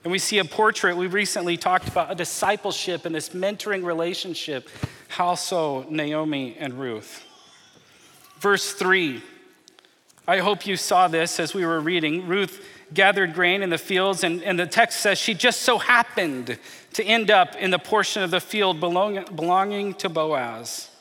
And 0.03 0.11
we 0.11 0.19
see 0.19 0.37
a 0.37 0.45
portrait, 0.45 0.95
we 0.95 1.07
recently 1.07 1.57
talked 1.57 1.87
about 1.87 2.11
a 2.11 2.15
discipleship 2.15 3.05
and 3.05 3.15
this 3.15 3.29
mentoring 3.29 3.83
relationship. 3.83 4.69
How 5.07 5.33
so, 5.33 5.87
Naomi 5.89 6.57
and 6.59 6.79
Ruth? 6.79 7.25
Verse 8.37 8.71
3. 8.73 9.23
I 10.27 10.37
hope 10.37 10.67
you 10.67 10.77
saw 10.77 11.07
this 11.07 11.39
as 11.39 11.55
we 11.55 11.65
were 11.65 11.79
reading. 11.79 12.27
Ruth 12.27 12.63
gathered 12.93 13.33
grain 13.33 13.63
in 13.63 13.71
the 13.71 13.79
fields, 13.79 14.23
and, 14.23 14.43
and 14.43 14.59
the 14.59 14.67
text 14.67 14.99
says 14.99 15.17
she 15.17 15.33
just 15.33 15.63
so 15.63 15.79
happened 15.79 16.59
to 16.93 17.03
end 17.03 17.31
up 17.31 17.55
in 17.55 17.71
the 17.71 17.79
portion 17.79 18.21
of 18.21 18.29
the 18.29 18.39
field 18.39 18.79
belong, 18.79 19.25
belonging 19.35 19.95
to 19.95 20.07
Boaz. 20.07 20.91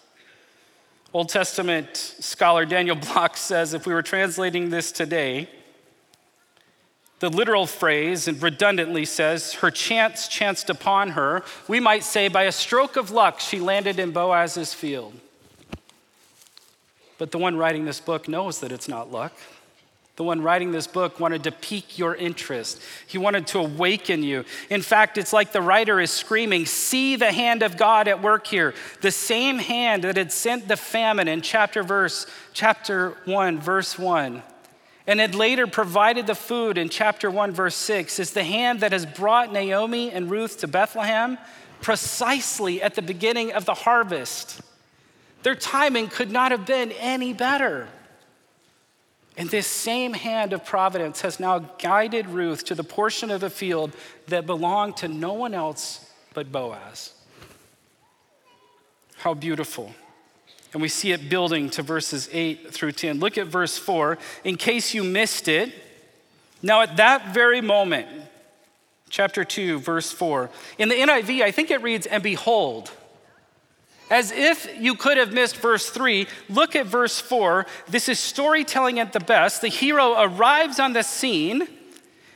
Old 1.13 1.29
Testament 1.29 1.97
scholar 1.97 2.65
Daniel 2.65 2.97
Block 2.97 3.37
says 3.37 3.75
if 3.75 3.87
we 3.87 3.95
were 3.95 4.03
translating 4.03 4.71
this 4.71 4.93
today, 4.93 5.49
the 7.19 7.31
literal 7.31 7.67
phrase 7.67 8.29
and 8.29 8.43
redundantly 8.43 9.07
says, 9.07 9.55
her 9.55 9.71
chance 9.71 10.29
chanced 10.29 10.69
upon 10.69 11.11
her. 11.11 11.43
We 11.67 11.81
might 11.81 12.05
say, 12.05 12.29
by 12.29 12.43
a 12.43 12.53
stroke 12.53 12.97
of 12.97 13.11
luck, 13.11 13.41
she 13.41 13.59
landed 13.59 13.99
in 13.99 14.11
Boaz's 14.13 14.75
field. 14.75 15.15
But 17.17 17.31
the 17.31 17.39
one 17.39 17.57
writing 17.57 17.87
this 17.87 18.01
book 18.01 18.29
knows 18.29 18.61
that 18.61 18.71
it's 18.71 18.89
not 18.89 19.11
luck. 19.11 19.33
The 20.17 20.25
one 20.25 20.41
writing 20.41 20.73
this 20.73 20.87
book 20.87 21.21
wanted 21.21 21.45
to 21.45 21.53
pique 21.53 21.99
your 21.99 22.15
interest. 22.15 22.81
He 23.07 23.19
wanted 23.19 23.47
to 23.49 23.59
awaken 23.59 24.23
you. 24.23 24.47
In 24.71 24.81
fact, 24.81 25.19
it's 25.19 25.33
like 25.33 25.53
the 25.53 25.61
writer 25.61 26.01
is 26.01 26.11
screaming, 26.11 26.65
See 26.65 27.17
the 27.17 27.33
hand 27.33 27.63
of 27.63 27.77
God 27.77 28.09
at 28.09 28.23
work 28.23 28.47
here. 28.47 28.75
The 29.03 29.11
same 29.11 29.59
hand 29.59 30.05
that 30.05 30.17
had 30.17 30.33
sent 30.33 30.69
the 30.69 30.77
famine 30.77 31.29
in 31.29 31.43
chapter 31.43 31.83
verse, 31.83 32.27
chapter 32.55 33.11
1, 33.27 33.61
verse 33.61 33.99
1, 33.99 34.43
and 35.07 35.21
had 35.21 35.35
later 35.35 35.67
provided 35.67 36.27
the 36.27 36.35
food 36.35 36.79
in 36.79 36.89
chapter 36.89 37.31
1, 37.31 37.53
verse 37.53 37.77
6, 37.77 38.19
is 38.19 38.31
the 38.33 38.45
hand 38.45 38.81
that 38.81 38.93
has 38.93 39.05
brought 39.05 39.53
Naomi 39.53 40.11
and 40.11 40.31
Ruth 40.31 40.61
to 40.61 40.67
Bethlehem 40.67 41.37
precisely 41.83 42.81
at 42.81 42.95
the 42.95 43.03
beginning 43.03 43.53
of 43.53 43.67
the 43.67 43.75
harvest. 43.75 44.63
Their 45.43 45.55
timing 45.55 46.09
could 46.09 46.31
not 46.31 46.53
have 46.53 46.65
been 46.65 46.91
any 46.93 47.35
better. 47.35 47.89
And 49.37 49.51
this 49.51 49.67
same 49.67 50.15
hand 50.15 50.53
of 50.53 50.65
providence 50.65 51.21
has 51.21 51.39
now 51.39 51.59
guided 51.59 52.27
Ruth 52.29 52.65
to 52.65 52.75
the 52.75 52.85
portion 52.85 53.31
of 53.31 53.41
the 53.41 53.51
field 53.51 53.93
that 54.29 54.47
belonged 54.47 54.97
to 54.99 55.09
no 55.09 55.35
one 55.35 55.53
else 55.53 56.11
but 56.33 56.51
Boaz. 56.51 57.13
How 59.19 59.35
beautiful. 59.35 59.95
And 60.73 60.83
we 60.83 60.89
see 60.89 61.13
it 61.13 61.29
building 61.29 61.71
to 61.71 61.83
verses 61.83 62.29
8 62.33 62.73
through 62.73 62.93
10. 62.93 63.19
Look 63.19 63.39
at 63.39 63.47
verse 63.47 63.79
4. 63.79 64.19
In 64.45 64.57
case 64.57 64.95
you 64.95 65.05
missed 65.05 65.49
it, 65.49 65.73
now 66.63 66.81
at 66.81 66.97
that 66.97 67.35
very 67.35 67.61
moment, 67.61 68.09
chapter 69.09 69.45
2, 69.45 69.79
verse 69.79 70.13
4, 70.13 70.51
in 70.79 70.89
the 70.89 70.95
NIV, 70.95 71.43
I 71.43 71.51
think 71.51 71.71
it 71.71 71.83
reads, 71.83 72.07
And 72.07 72.23
behold, 72.23 72.91
as 74.11 74.31
if 74.31 74.69
you 74.79 74.95
could 74.95 75.17
have 75.17 75.33
missed 75.33 75.57
verse 75.57 75.91
3, 75.91 76.27
look 76.49 76.77
at 76.77 76.87
verse 76.87 77.19
4. 77.19 77.67
This 77.89 78.09
is 78.09 78.19
storytelling 78.19 79.01
at 79.01 79.13
the 79.13 79.21
best. 79.21 79.63
The 79.63 79.69
hero 79.69 80.15
arrives 80.17 80.79
on 80.79 80.93
the 80.93 81.03
scene, 81.03 81.67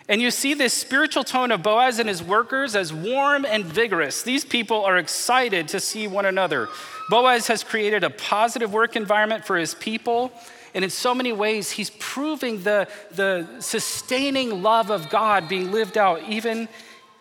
and 0.08 0.20
you 0.20 0.30
see 0.32 0.54
this 0.54 0.74
spiritual 0.74 1.22
tone 1.22 1.52
of 1.52 1.62
Boaz 1.62 2.00
and 2.00 2.08
his 2.08 2.22
workers 2.22 2.74
as 2.74 2.92
warm 2.92 3.44
and 3.44 3.64
vigorous. 3.64 4.22
These 4.22 4.44
people 4.44 4.84
are 4.84 4.96
excited 4.96 5.68
to 5.68 5.78
see 5.78 6.08
one 6.08 6.26
another. 6.26 6.68
Boaz 7.08 7.46
has 7.46 7.62
created 7.62 8.02
a 8.02 8.10
positive 8.10 8.72
work 8.72 8.96
environment 8.96 9.44
for 9.44 9.56
his 9.56 9.74
people, 9.74 10.32
and 10.74 10.84
in 10.84 10.90
so 10.90 11.14
many 11.14 11.32
ways, 11.32 11.70
he's 11.70 11.90
proving 11.90 12.62
the, 12.62 12.88
the 13.12 13.46
sustaining 13.60 14.62
love 14.62 14.90
of 14.90 15.08
God 15.08 15.48
being 15.48 15.70
lived 15.70 15.96
out 15.96 16.22
even 16.28 16.68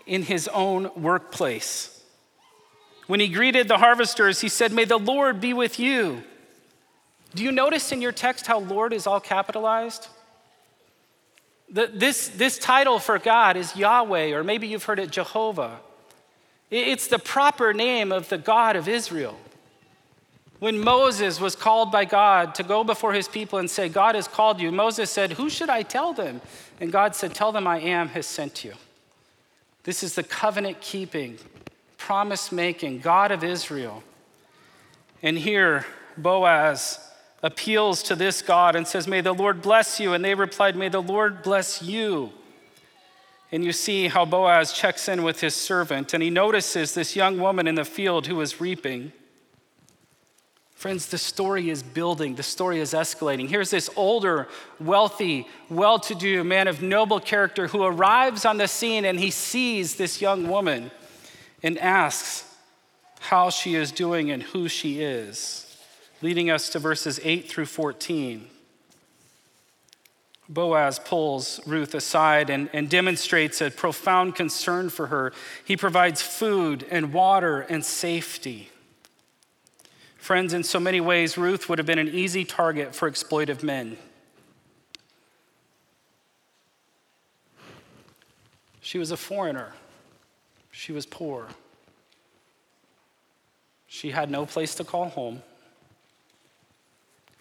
in 0.07 0.23
his 0.23 0.47
own 0.47 0.89
workplace. 0.95 1.98
When 3.09 3.19
he 3.19 3.27
greeted 3.27 3.67
the 3.67 3.79
harvesters, 3.79 4.41
he 4.41 4.49
said, 4.49 4.71
May 4.71 4.85
the 4.85 4.99
Lord 4.99 5.41
be 5.41 5.51
with 5.51 5.79
you. 5.79 6.21
Do 7.33 7.43
you 7.43 7.51
notice 7.51 7.91
in 7.91 8.03
your 8.03 8.11
text 8.11 8.45
how 8.45 8.59
Lord 8.59 8.93
is 8.93 9.07
all 9.07 9.19
capitalized? 9.19 10.09
The, 11.71 11.87
this, 11.91 12.27
this 12.27 12.59
title 12.59 12.99
for 12.99 13.17
God 13.17 13.57
is 13.57 13.75
Yahweh, 13.75 14.31
or 14.33 14.43
maybe 14.43 14.67
you've 14.67 14.83
heard 14.83 14.99
it 14.99 15.09
Jehovah. 15.09 15.79
It's 16.69 17.07
the 17.07 17.17
proper 17.17 17.73
name 17.73 18.11
of 18.11 18.29
the 18.29 18.37
God 18.37 18.75
of 18.75 18.87
Israel. 18.87 19.39
When 20.59 20.77
Moses 20.77 21.41
was 21.41 21.55
called 21.55 21.91
by 21.91 22.05
God 22.05 22.53
to 22.53 22.61
go 22.61 22.83
before 22.83 23.13
his 23.13 23.27
people 23.27 23.57
and 23.57 23.71
say, 23.71 23.89
God 23.89 24.13
has 24.13 24.27
called 24.27 24.61
you, 24.61 24.71
Moses 24.71 25.09
said, 25.09 25.31
Who 25.31 25.49
should 25.49 25.71
I 25.71 25.81
tell 25.81 26.13
them? 26.13 26.41
And 26.79 26.91
God 26.91 27.15
said, 27.15 27.33
Tell 27.33 27.51
them 27.51 27.65
I 27.65 27.79
am 27.79 28.09
has 28.09 28.27
sent 28.27 28.63
you. 28.63 28.73
This 29.81 30.03
is 30.03 30.13
the 30.13 30.21
covenant 30.21 30.79
keeping, 30.79 31.39
promise 31.99 32.51
making 32.51 32.99
God 32.99 33.31
of 33.31 33.43
Israel. 33.43 34.01
And 35.21 35.37
here, 35.37 35.85
Boaz 36.17 36.99
appeals 37.43 38.01
to 38.03 38.15
this 38.15 38.41
God 38.41 38.75
and 38.75 38.87
says, 38.87 39.07
May 39.07 39.21
the 39.21 39.33
Lord 39.33 39.61
bless 39.61 39.99
you. 39.99 40.13
And 40.13 40.25
they 40.25 40.33
replied, 40.33 40.75
May 40.75 40.89
the 40.89 41.01
Lord 41.01 41.43
bless 41.43 41.83
you. 41.83 42.31
And 43.51 43.63
you 43.63 43.71
see 43.71 44.07
how 44.07 44.25
Boaz 44.25 44.73
checks 44.73 45.07
in 45.07 45.23
with 45.23 45.41
his 45.41 45.55
servant, 45.55 46.13
and 46.13 46.21
he 46.21 46.29
notices 46.29 46.93
this 46.93 47.15
young 47.15 47.39
woman 47.39 47.67
in 47.67 47.75
the 47.75 47.85
field 47.85 48.27
who 48.27 48.39
is 48.41 48.61
reaping. 48.61 49.11
Friends, 50.75 51.07
the 51.07 51.17
story 51.17 51.69
is 51.69 51.81
building, 51.81 52.35
the 52.35 52.43
story 52.43 52.79
is 52.79 52.93
escalating. 52.93 53.49
Here's 53.49 53.71
this 53.71 53.89
older, 53.95 54.47
wealthy, 54.79 55.47
well 55.67 55.99
to 55.99 56.15
do 56.15 56.43
man 56.43 56.67
of 56.67 56.81
noble 56.81 57.19
character 57.19 57.67
who 57.67 57.83
arrives 57.83 58.45
on 58.45 58.57
the 58.57 58.67
scene 58.67 59.03
and 59.03 59.19
he 59.19 59.31
sees 59.31 59.95
this 59.95 60.21
young 60.21 60.47
woman 60.47 60.91
and 61.61 61.77
asks 61.77 62.45
how 63.19 63.49
she 63.49 63.75
is 63.75 63.91
doing 63.91 64.31
and 64.31 64.43
who 64.43 64.67
she 64.67 65.01
is, 65.01 65.77
leading 66.21 66.49
us 66.49 66.69
to 66.69 66.79
verses 66.79 67.19
8 67.23 67.49
through 67.49 67.65
14. 67.65 68.47
Boaz 70.49 70.97
pulls 70.97 71.59
Ruth 71.67 71.93
aside 71.93 72.49
and, 72.49 72.69
and 72.73 72.89
demonstrates 72.89 73.61
a 73.61 73.69
profound 73.69 74.35
concern 74.35 74.89
for 74.89 75.07
her. 75.07 75.31
He 75.63 75.77
provides 75.77 76.23
food 76.23 76.85
and 76.89 77.13
water 77.13 77.61
and 77.61 77.85
safety. 77.85 78.69
Friends, 80.17 80.53
in 80.53 80.63
so 80.63 80.79
many 80.79 80.99
ways, 80.99 81.37
Ruth 81.37 81.69
would 81.69 81.77
have 81.77 81.85
been 81.85 81.99
an 81.99 82.09
easy 82.09 82.45
target 82.45 82.95
for 82.95 83.09
exploitive 83.09 83.63
men. 83.63 83.97
She 88.81 88.97
was 88.97 89.11
a 89.11 89.17
foreigner, 89.17 89.73
she 90.79 90.93
was 90.93 91.05
poor, 91.05 91.45
she 93.85 94.11
had 94.11 94.31
no 94.31 94.45
place 94.45 94.75
to 94.75 94.85
call 94.85 95.09
home. 95.09 95.43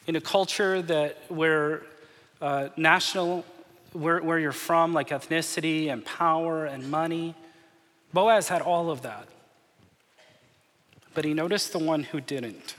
In 0.09 0.17
a 0.17 0.21
culture 0.21 0.83
that 0.83 1.19
where 1.29 1.83
uh, 2.41 2.71
national, 2.77 3.45
where, 3.93 4.21
where 4.21 4.41
you're 4.41 4.51
from, 4.51 4.93
like 4.93 5.11
ethnicity 5.11 5.89
and 5.89 6.05
power 6.05 6.65
and 6.65 6.91
money. 6.91 7.37
Boaz 8.13 8.49
had 8.49 8.61
all 8.61 8.91
of 8.91 9.03
that. 9.03 9.29
But 11.15 11.25
he 11.25 11.33
noticed 11.33 11.73
the 11.73 11.79
one 11.79 12.03
who 12.03 12.21
didn't. 12.21 12.75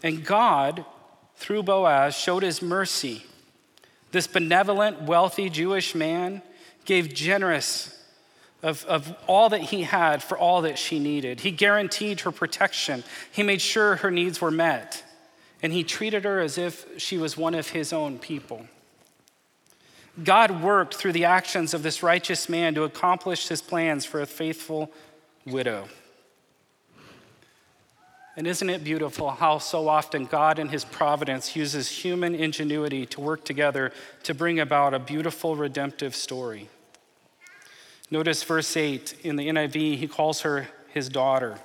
And 0.00 0.24
God, 0.24 0.84
through 1.34 1.64
Boaz, 1.64 2.16
showed 2.16 2.44
his 2.44 2.62
mercy. 2.62 3.24
This 4.12 4.28
benevolent, 4.28 5.02
wealthy 5.02 5.50
Jewish 5.50 5.96
man 5.96 6.40
gave 6.84 7.12
generous 7.12 7.97
of, 8.62 8.84
of 8.86 9.14
all 9.26 9.48
that 9.50 9.60
he 9.60 9.82
had 9.82 10.22
for 10.22 10.36
all 10.36 10.62
that 10.62 10.78
she 10.78 10.98
needed. 10.98 11.40
He 11.40 11.50
guaranteed 11.50 12.20
her 12.20 12.32
protection, 12.32 13.04
he 13.30 13.42
made 13.42 13.60
sure 13.60 13.96
her 13.96 14.10
needs 14.10 14.40
were 14.40 14.50
met 14.50 15.04
and 15.62 15.72
he 15.72 15.84
treated 15.84 16.24
her 16.24 16.40
as 16.40 16.58
if 16.58 16.86
she 17.00 17.18
was 17.18 17.36
one 17.36 17.54
of 17.54 17.68
his 17.68 17.92
own 17.92 18.18
people. 18.18 18.66
God 20.22 20.62
worked 20.62 20.94
through 20.94 21.12
the 21.12 21.24
actions 21.24 21.74
of 21.74 21.82
this 21.82 22.02
righteous 22.02 22.48
man 22.48 22.74
to 22.74 22.84
accomplish 22.84 23.48
his 23.48 23.62
plans 23.62 24.04
for 24.04 24.20
a 24.20 24.26
faithful 24.26 24.92
widow. 25.46 25.88
And 28.36 28.46
isn't 28.46 28.70
it 28.70 28.84
beautiful 28.84 29.30
how 29.30 29.58
so 29.58 29.88
often 29.88 30.26
God 30.26 30.60
in 30.60 30.68
his 30.68 30.84
providence 30.84 31.56
uses 31.56 31.88
human 31.88 32.36
ingenuity 32.36 33.04
to 33.06 33.20
work 33.20 33.44
together 33.44 33.92
to 34.24 34.34
bring 34.34 34.60
about 34.60 34.94
a 34.94 35.00
beautiful 35.00 35.56
redemptive 35.56 36.14
story? 36.14 36.68
Notice 38.10 38.42
verse 38.42 38.76
8 38.76 39.16
in 39.22 39.36
the 39.36 39.48
NIV, 39.48 39.98
he 39.98 40.08
calls 40.08 40.40
her 40.40 40.68
his 40.88 41.08
daughter. 41.08 41.58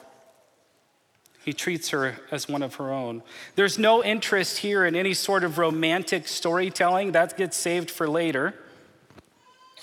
He 1.44 1.54
treats 1.54 1.90
her 1.90 2.18
as 2.32 2.48
one 2.48 2.64
of 2.64 2.76
her 2.76 2.92
own. 2.92 3.22
There's 3.56 3.78
no 3.78 4.04
interest 4.04 4.60
here 4.60 4.86
in 4.86 4.96
any 4.96 5.14
sort 5.14 5.44
of 5.44 5.58
romantic 5.58 6.28
storytelling. 6.28 7.12
That 7.12 7.36
gets 7.38 7.58
saved 7.58 7.92
for 7.92 8.08
later. 8.08 8.54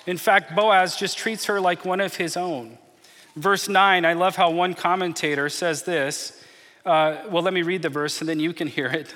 In 0.07 0.17
fact, 0.17 0.57
Boaz 0.57 0.97
just 0.97 1.19
treats 1.19 1.45
her 1.47 1.61
like 1.61 1.85
one 1.85 2.01
of 2.01 2.17
his 2.17 2.37
own. 2.37 2.79
Verse 3.37 3.69
9, 3.69 4.05
I 4.05 4.15
love 4.15 4.37
how 4.37 4.51
one 4.51 4.75
commentator 4.75 5.49
says 5.49 5.83
this. 5.83 6.43
Uh, 6.85 7.19
well, 7.29 7.43
let 7.43 7.53
me 7.53 7.63
read 7.63 7.83
the 7.83 7.91
verse 7.91 8.21
and 8.21 8.29
then 8.29 8.41
you 8.41 8.55
can 8.55 8.67
hear 8.67 8.87
it. 8.87 9.15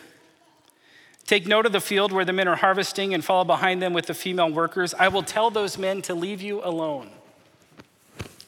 Take 1.26 1.46
note 1.46 1.64
of 1.64 1.72
the 1.72 1.80
field 1.80 2.12
where 2.12 2.26
the 2.26 2.34
men 2.34 2.46
are 2.46 2.56
harvesting 2.56 3.14
and 3.14 3.24
follow 3.24 3.44
behind 3.44 3.80
them 3.80 3.94
with 3.94 4.06
the 4.06 4.14
female 4.14 4.50
workers. 4.50 4.92
I 4.92 5.08
will 5.08 5.22
tell 5.22 5.50
those 5.50 5.78
men 5.78 6.02
to 6.02 6.14
leave 6.14 6.42
you 6.42 6.62
alone. 6.62 7.10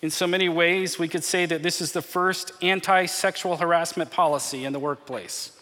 In 0.02 0.10
so 0.10 0.26
many 0.26 0.48
ways, 0.48 0.98
we 0.98 1.08
could 1.08 1.24
say 1.24 1.46
that 1.46 1.62
this 1.62 1.80
is 1.80 1.92
the 1.92 2.02
first 2.02 2.52
anti 2.62 3.06
sexual 3.06 3.56
harassment 3.56 4.10
policy 4.10 4.64
in 4.64 4.72
the 4.72 4.78
workplace 4.78 5.52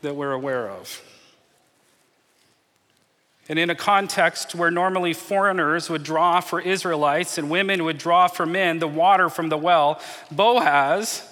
that 0.00 0.16
we're 0.16 0.32
aware 0.32 0.68
of. 0.70 1.02
And 3.48 3.58
in 3.58 3.70
a 3.70 3.74
context 3.74 4.54
where 4.54 4.70
normally 4.70 5.12
foreigners 5.12 5.90
would 5.90 6.02
draw 6.02 6.40
for 6.40 6.60
Israelites 6.60 7.38
and 7.38 7.50
women 7.50 7.84
would 7.84 7.98
draw 7.98 8.28
for 8.28 8.46
men 8.46 8.78
the 8.78 8.88
water 8.88 9.28
from 9.28 9.48
the 9.48 9.58
well, 9.58 10.00
Boaz 10.30 11.28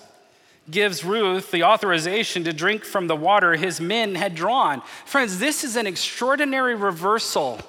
gives 0.71 1.05
Ruth 1.05 1.51
the 1.51 1.65
authorization 1.65 2.45
to 2.45 2.53
drink 2.53 2.85
from 2.85 3.07
the 3.07 3.17
water 3.17 3.55
his 3.55 3.81
men 3.81 4.15
had 4.15 4.35
drawn. 4.35 4.83
Friends, 5.05 5.39
this 5.39 5.65
is 5.65 5.77
an 5.77 5.87
extraordinary 5.87 6.75
reversal 6.75 7.61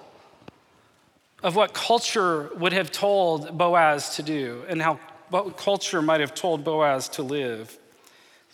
of 1.43 1.55
what 1.55 1.73
culture 1.73 2.49
would 2.55 2.73
have 2.73 2.91
told 2.91 3.57
Boaz 3.57 4.15
to 4.15 4.23
do 4.23 4.63
and 4.67 4.81
how 4.81 4.99
culture 5.57 6.01
might 6.01 6.19
have 6.19 6.35
told 6.35 6.63
Boaz 6.63 7.09
to 7.09 7.23
live. 7.23 7.77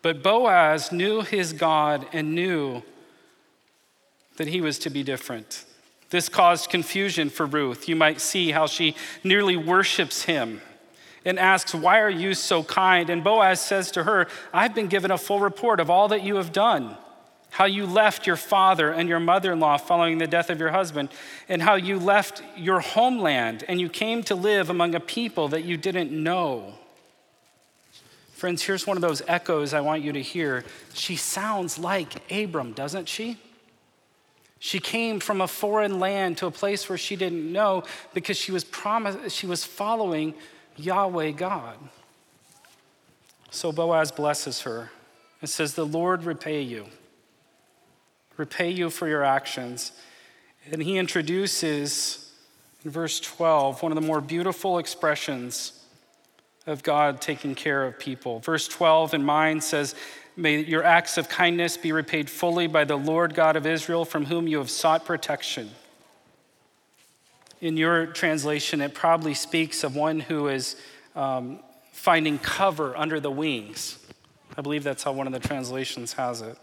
But 0.01 0.23
Boaz 0.23 0.91
knew 0.91 1.21
his 1.21 1.53
God 1.53 2.07
and 2.13 2.33
knew 2.35 2.83
that 4.37 4.47
he 4.47 4.61
was 4.61 4.79
to 4.79 4.89
be 4.89 5.03
different. 5.03 5.65
This 6.09 6.29
caused 6.29 6.69
confusion 6.69 7.29
for 7.29 7.45
Ruth. 7.45 7.89
You 7.89 7.95
might 7.95 8.21
see 8.21 8.51
how 8.51 8.67
she 8.67 8.95
nearly 9.23 9.57
worships 9.57 10.23
him 10.23 10.61
and 11.25 11.37
asks, 11.37 11.73
Why 11.73 11.99
are 11.99 12.09
you 12.09 12.33
so 12.33 12.63
kind? 12.63 13.09
And 13.09 13.23
Boaz 13.23 13.59
says 13.59 13.91
to 13.91 14.03
her, 14.03 14.27
I've 14.53 14.73
been 14.73 14.87
given 14.87 15.11
a 15.11 15.17
full 15.17 15.39
report 15.39 15.79
of 15.79 15.89
all 15.89 16.07
that 16.09 16.23
you 16.23 16.35
have 16.35 16.53
done 16.53 16.95
how 17.49 17.65
you 17.65 17.85
left 17.85 18.27
your 18.27 18.35
father 18.35 18.91
and 18.91 19.09
your 19.09 19.19
mother 19.19 19.53
in 19.53 19.59
law 19.59 19.77
following 19.77 20.17
the 20.17 20.27
death 20.27 20.49
of 20.49 20.59
your 20.59 20.71
husband, 20.71 21.09
and 21.49 21.61
how 21.61 21.75
you 21.75 21.99
left 21.99 22.43
your 22.55 22.79
homeland 22.79 23.63
and 23.67 23.79
you 23.79 23.89
came 23.89 24.23
to 24.23 24.35
live 24.35 24.69
among 24.69 24.93
a 24.95 24.99
people 24.99 25.47
that 25.49 25.63
you 25.63 25.77
didn't 25.77 26.11
know. 26.11 26.73
Friends, 28.33 28.61
here's 28.61 28.85
one 28.85 28.97
of 28.97 29.01
those 29.01 29.23
echoes 29.27 29.73
I 29.73 29.81
want 29.81 30.03
you 30.03 30.11
to 30.11 30.21
hear. 30.21 30.63
She 30.93 31.15
sounds 31.15 31.79
like 31.79 32.31
Abram, 32.31 32.73
doesn't 32.73 33.09
she? 33.09 33.37
She 34.59 34.79
came 34.79 35.19
from 35.19 35.41
a 35.41 35.47
foreign 35.47 35.99
land 35.99 36.37
to 36.39 36.47
a 36.47 36.51
place 36.51 36.87
where 36.89 36.97
she 36.97 37.15
didn't 37.15 37.51
know 37.51 37.83
because 38.13 38.37
she 38.37 38.51
was 38.51 38.63
promised, 38.63 39.35
she 39.35 39.47
was 39.47 39.63
following 39.63 40.35
Yahweh 40.75 41.31
God. 41.31 41.77
So 43.49 43.71
Boaz 43.71 44.11
blesses 44.11 44.61
her 44.61 44.91
and 45.41 45.49
says, 45.49 45.73
The 45.73 45.85
Lord 45.85 46.23
repay 46.23 46.61
you 46.61 46.85
repay 48.37 48.69
you 48.69 48.89
for 48.89 49.07
your 49.07 49.23
actions. 49.23 49.91
And 50.71 50.81
he 50.81 50.97
introduces 50.97 52.31
in 52.85 52.91
verse 52.91 53.19
12 53.19 53.83
one 53.83 53.91
of 53.91 53.95
the 53.95 54.07
more 54.07 54.21
beautiful 54.21 54.77
expressions 54.77 55.73
of 56.65 56.83
God 56.83 57.21
taking 57.21 57.55
care 57.55 57.85
of 57.85 57.97
people. 57.97 58.39
Verse 58.39 58.67
12 58.67 59.15
in 59.15 59.23
mine 59.23 59.61
says, 59.61 59.95
May 60.35 60.59
your 60.59 60.83
acts 60.83 61.17
of 61.17 61.29
kindness 61.29 61.77
be 61.77 61.91
repaid 61.91 62.29
fully 62.29 62.67
by 62.67 62.83
the 62.83 62.95
Lord 62.95 63.33
God 63.33 63.55
of 63.55 63.65
Israel, 63.65 64.05
from 64.05 64.25
whom 64.25 64.47
you 64.47 64.59
have 64.59 64.69
sought 64.69 65.03
protection. 65.03 65.71
In 67.59 67.75
your 67.75 68.05
translation, 68.05 68.81
it 68.81 68.93
probably 68.93 69.33
speaks 69.33 69.83
of 69.83 69.95
one 69.95 70.19
who 70.19 70.47
is 70.47 70.75
um, 71.15 71.59
finding 71.91 72.37
cover 72.37 72.95
under 72.95 73.19
the 73.19 73.31
wings. 73.31 73.97
I 74.55 74.61
believe 74.61 74.83
that's 74.83 75.01
how 75.01 75.11
one 75.11 75.25
of 75.25 75.33
the 75.33 75.39
translations 75.39 76.13
has 76.13 76.41
it. 76.41 76.57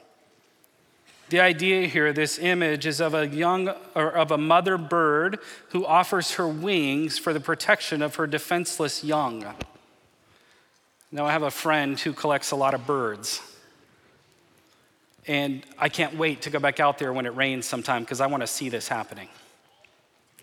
The 1.34 1.40
idea 1.40 1.88
here, 1.88 2.12
this 2.12 2.38
image, 2.38 2.86
is 2.86 3.00
of 3.00 3.12
a 3.12 3.26
young 3.26 3.68
or 3.96 4.12
of 4.12 4.30
a 4.30 4.38
mother 4.38 4.78
bird 4.78 5.40
who 5.70 5.84
offers 5.84 6.34
her 6.34 6.46
wings 6.46 7.18
for 7.18 7.32
the 7.32 7.40
protection 7.40 8.02
of 8.02 8.14
her 8.14 8.28
defenseless 8.28 9.02
young. 9.02 9.44
Now, 11.10 11.26
I 11.26 11.32
have 11.32 11.42
a 11.42 11.50
friend 11.50 11.98
who 11.98 12.12
collects 12.12 12.52
a 12.52 12.54
lot 12.54 12.72
of 12.72 12.86
birds. 12.86 13.42
And 15.26 15.66
I 15.76 15.88
can't 15.88 16.16
wait 16.16 16.42
to 16.42 16.50
go 16.50 16.60
back 16.60 16.78
out 16.78 16.98
there 16.98 17.12
when 17.12 17.26
it 17.26 17.34
rains 17.34 17.66
sometime 17.66 18.04
because 18.04 18.20
I 18.20 18.28
want 18.28 18.44
to 18.44 18.46
see 18.46 18.68
this 18.68 18.86
happening. 18.86 19.26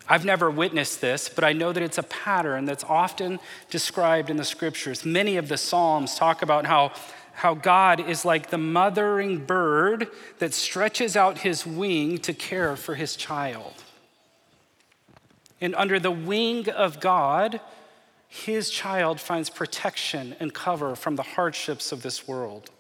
I've 0.10 0.26
never 0.26 0.52
witnessed 0.52 1.00
this, 1.00 1.30
but 1.30 1.46
I 1.46 1.54
know 1.54 1.72
that 1.72 1.82
it's 1.82 2.00
a 2.00 2.04
pattern 2.04 2.66
that's 2.66 2.84
often 2.84 3.40
described 3.70 4.30
in 4.30 4.36
the 4.36 4.44
scriptures. 4.44 5.06
Many 5.06 5.38
of 5.38 5.48
the 5.48 5.56
Psalms 5.56 6.16
talk 6.16 6.42
about 6.42 6.66
how 6.66 6.92
how 7.34 7.54
God 7.54 8.00
is 8.00 8.26
like 8.26 8.50
the 8.50 8.58
mothering 8.58 9.46
bird 9.46 10.08
that 10.40 10.54
stretches 10.54 11.16
out 11.16 11.40
his 11.40 11.66
wing 11.66 12.18
to 12.20 12.34
care 12.34 12.76
for 12.76 12.96
his 12.96 13.16
child. 13.16 13.74
And 15.60 15.76
under 15.76 16.00
the 16.00 16.12
wing 16.12 16.70
of 16.70 17.00
God, 17.00 17.62
his 18.28 18.70
child 18.70 19.20
finds 19.20 19.50
protection 19.50 20.36
and 20.40 20.54
cover 20.54 20.96
from 20.96 21.16
the 21.16 21.24
hardships 21.24 21.92
of 21.92 22.02
this 22.02 22.28
world. 22.28 22.72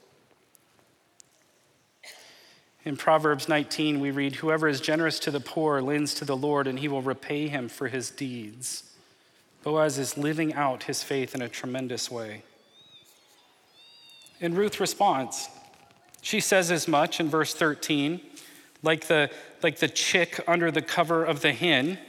In 2.83 2.97
Proverbs 2.97 3.47
19, 3.47 3.99
we 3.99 4.09
read, 4.09 4.37
Whoever 4.37 4.67
is 4.67 4.81
generous 4.81 5.19
to 5.19 5.31
the 5.31 5.39
poor 5.39 5.81
lends 5.81 6.15
to 6.15 6.25
the 6.25 6.37
Lord, 6.37 6.65
and 6.65 6.79
he 6.79 6.87
will 6.87 7.03
repay 7.03 7.47
him 7.47 7.69
for 7.69 7.89
his 7.89 8.09
deeds. 8.09 8.91
Boaz 9.63 9.99
is 9.99 10.17
living 10.17 10.55
out 10.55 10.83
his 10.83 11.03
faith 11.03 11.35
in 11.35 11.43
a 11.43 11.49
tremendous 11.49 12.09
way. 12.09 12.41
And 14.41 14.57
Ruth 14.57 14.79
responds. 14.79 15.47
She 16.21 16.39
says 16.39 16.71
as 16.71 16.87
much 16.87 17.19
in 17.19 17.29
verse 17.29 17.53
13, 17.53 18.19
like 18.83 19.05
the, 19.05 19.29
like 19.61 19.77
the 19.77 19.87
chick 19.87 20.39
under 20.47 20.71
the 20.71 20.81
cover 20.81 21.23
of 21.23 21.41
the 21.41 21.53
hen. 21.53 21.99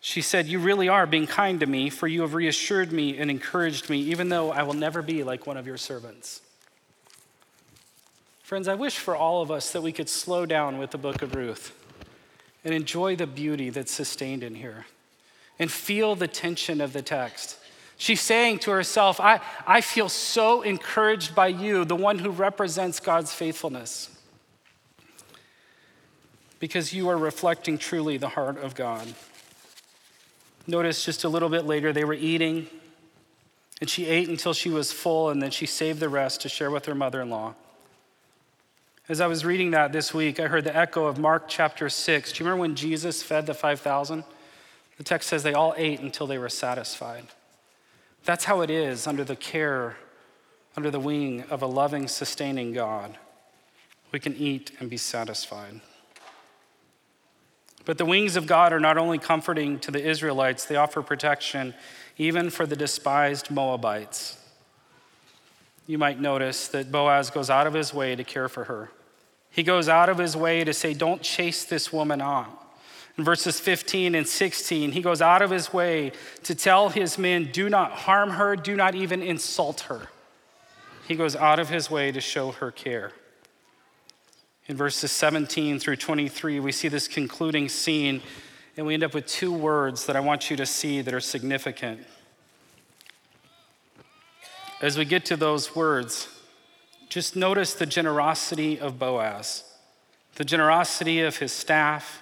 She 0.00 0.20
said, 0.20 0.46
You 0.46 0.58
really 0.58 0.88
are 0.88 1.06
being 1.06 1.26
kind 1.26 1.60
to 1.60 1.66
me, 1.66 1.88
for 1.90 2.06
you 2.06 2.20
have 2.20 2.34
reassured 2.34 2.92
me 2.92 3.16
and 3.18 3.30
encouraged 3.30 3.88
me, 3.88 3.98
even 4.00 4.28
though 4.28 4.50
I 4.50 4.62
will 4.62 4.74
never 4.74 5.00
be 5.00 5.22
like 5.22 5.46
one 5.46 5.56
of 5.56 5.66
your 5.66 5.78
servants. 5.78 6.42
Friends, 8.42 8.68
I 8.68 8.74
wish 8.74 8.98
for 8.98 9.16
all 9.16 9.40
of 9.40 9.50
us 9.50 9.72
that 9.72 9.82
we 9.82 9.92
could 9.92 10.10
slow 10.10 10.44
down 10.44 10.76
with 10.76 10.90
the 10.90 10.98
book 10.98 11.22
of 11.22 11.34
Ruth 11.34 11.72
and 12.64 12.74
enjoy 12.74 13.16
the 13.16 13.26
beauty 13.26 13.70
that's 13.70 13.92
sustained 13.92 14.42
in 14.42 14.56
here 14.56 14.86
and 15.58 15.70
feel 15.70 16.14
the 16.14 16.28
tension 16.28 16.80
of 16.80 16.92
the 16.92 17.02
text. 17.02 17.56
She's 18.02 18.20
saying 18.20 18.58
to 18.60 18.72
herself, 18.72 19.20
I, 19.20 19.38
I 19.64 19.80
feel 19.80 20.08
so 20.08 20.62
encouraged 20.62 21.36
by 21.36 21.46
you, 21.46 21.84
the 21.84 21.94
one 21.94 22.18
who 22.18 22.30
represents 22.30 22.98
God's 22.98 23.32
faithfulness, 23.32 24.10
because 26.58 26.92
you 26.92 27.08
are 27.08 27.16
reflecting 27.16 27.78
truly 27.78 28.16
the 28.16 28.30
heart 28.30 28.58
of 28.58 28.74
God. 28.74 29.14
Notice 30.66 31.04
just 31.04 31.22
a 31.22 31.28
little 31.28 31.48
bit 31.48 31.64
later, 31.64 31.92
they 31.92 32.02
were 32.02 32.12
eating, 32.12 32.66
and 33.80 33.88
she 33.88 34.06
ate 34.06 34.28
until 34.28 34.52
she 34.52 34.68
was 34.68 34.90
full, 34.90 35.30
and 35.30 35.40
then 35.40 35.52
she 35.52 35.66
saved 35.66 36.00
the 36.00 36.08
rest 36.08 36.40
to 36.40 36.48
share 36.48 36.72
with 36.72 36.86
her 36.86 36.96
mother 36.96 37.20
in 37.20 37.30
law. 37.30 37.54
As 39.08 39.20
I 39.20 39.28
was 39.28 39.44
reading 39.44 39.70
that 39.70 39.92
this 39.92 40.12
week, 40.12 40.40
I 40.40 40.48
heard 40.48 40.64
the 40.64 40.76
echo 40.76 41.04
of 41.04 41.20
Mark 41.20 41.44
chapter 41.46 41.88
6. 41.88 42.32
Do 42.32 42.42
you 42.42 42.46
remember 42.50 42.62
when 42.62 42.74
Jesus 42.74 43.22
fed 43.22 43.46
the 43.46 43.54
5,000? 43.54 44.24
The 44.98 45.04
text 45.04 45.28
says 45.28 45.44
they 45.44 45.54
all 45.54 45.72
ate 45.76 46.00
until 46.00 46.26
they 46.26 46.38
were 46.38 46.48
satisfied. 46.48 47.28
That's 48.24 48.44
how 48.44 48.60
it 48.60 48.70
is 48.70 49.06
under 49.06 49.24
the 49.24 49.36
care, 49.36 49.96
under 50.76 50.90
the 50.90 51.00
wing 51.00 51.44
of 51.50 51.62
a 51.62 51.66
loving, 51.66 52.08
sustaining 52.08 52.72
God. 52.72 53.18
We 54.12 54.20
can 54.20 54.36
eat 54.36 54.72
and 54.78 54.88
be 54.88 54.96
satisfied. 54.96 55.80
But 57.84 57.98
the 57.98 58.04
wings 58.04 58.36
of 58.36 58.46
God 58.46 58.72
are 58.72 58.80
not 58.80 58.96
only 58.96 59.18
comforting 59.18 59.78
to 59.80 59.90
the 59.90 60.04
Israelites, 60.04 60.64
they 60.66 60.76
offer 60.76 61.02
protection 61.02 61.74
even 62.16 62.50
for 62.50 62.66
the 62.66 62.76
despised 62.76 63.50
Moabites. 63.50 64.38
You 65.86 65.98
might 65.98 66.20
notice 66.20 66.68
that 66.68 66.92
Boaz 66.92 67.30
goes 67.30 67.50
out 67.50 67.66
of 67.66 67.74
his 67.74 67.92
way 67.92 68.14
to 68.14 68.22
care 68.22 68.48
for 68.48 68.64
her. 68.64 68.90
He 69.50 69.62
goes 69.62 69.88
out 69.88 70.08
of 70.08 70.18
his 70.18 70.36
way 70.36 70.62
to 70.62 70.72
say, 70.72 70.94
Don't 70.94 71.22
chase 71.22 71.64
this 71.64 71.92
woman 71.92 72.20
on. 72.20 72.46
In 73.18 73.24
verses 73.24 73.60
15 73.60 74.14
and 74.14 74.26
16, 74.26 74.92
he 74.92 75.02
goes 75.02 75.20
out 75.20 75.42
of 75.42 75.50
his 75.50 75.72
way 75.72 76.12
to 76.44 76.54
tell 76.54 76.88
his 76.88 77.18
men, 77.18 77.50
Do 77.52 77.68
not 77.68 77.92
harm 77.92 78.30
her, 78.30 78.56
do 78.56 78.74
not 78.74 78.94
even 78.94 79.22
insult 79.22 79.80
her. 79.82 80.08
He 81.06 81.14
goes 81.14 81.36
out 81.36 81.58
of 81.58 81.68
his 81.68 81.90
way 81.90 82.10
to 82.12 82.20
show 82.20 82.52
her 82.52 82.70
care. 82.70 83.12
In 84.66 84.76
verses 84.76 85.12
17 85.12 85.78
through 85.78 85.96
23, 85.96 86.60
we 86.60 86.72
see 86.72 86.88
this 86.88 87.06
concluding 87.06 87.68
scene, 87.68 88.22
and 88.76 88.86
we 88.86 88.94
end 88.94 89.02
up 89.02 89.12
with 89.12 89.26
two 89.26 89.52
words 89.52 90.06
that 90.06 90.16
I 90.16 90.20
want 90.20 90.50
you 90.50 90.56
to 90.56 90.64
see 90.64 91.02
that 91.02 91.12
are 91.12 91.20
significant. 91.20 92.06
As 94.80 94.96
we 94.96 95.04
get 95.04 95.26
to 95.26 95.36
those 95.36 95.76
words, 95.76 96.28
just 97.10 97.36
notice 97.36 97.74
the 97.74 97.84
generosity 97.84 98.80
of 98.80 98.98
Boaz, 98.98 99.64
the 100.36 100.44
generosity 100.44 101.20
of 101.20 101.36
his 101.36 101.52
staff, 101.52 102.21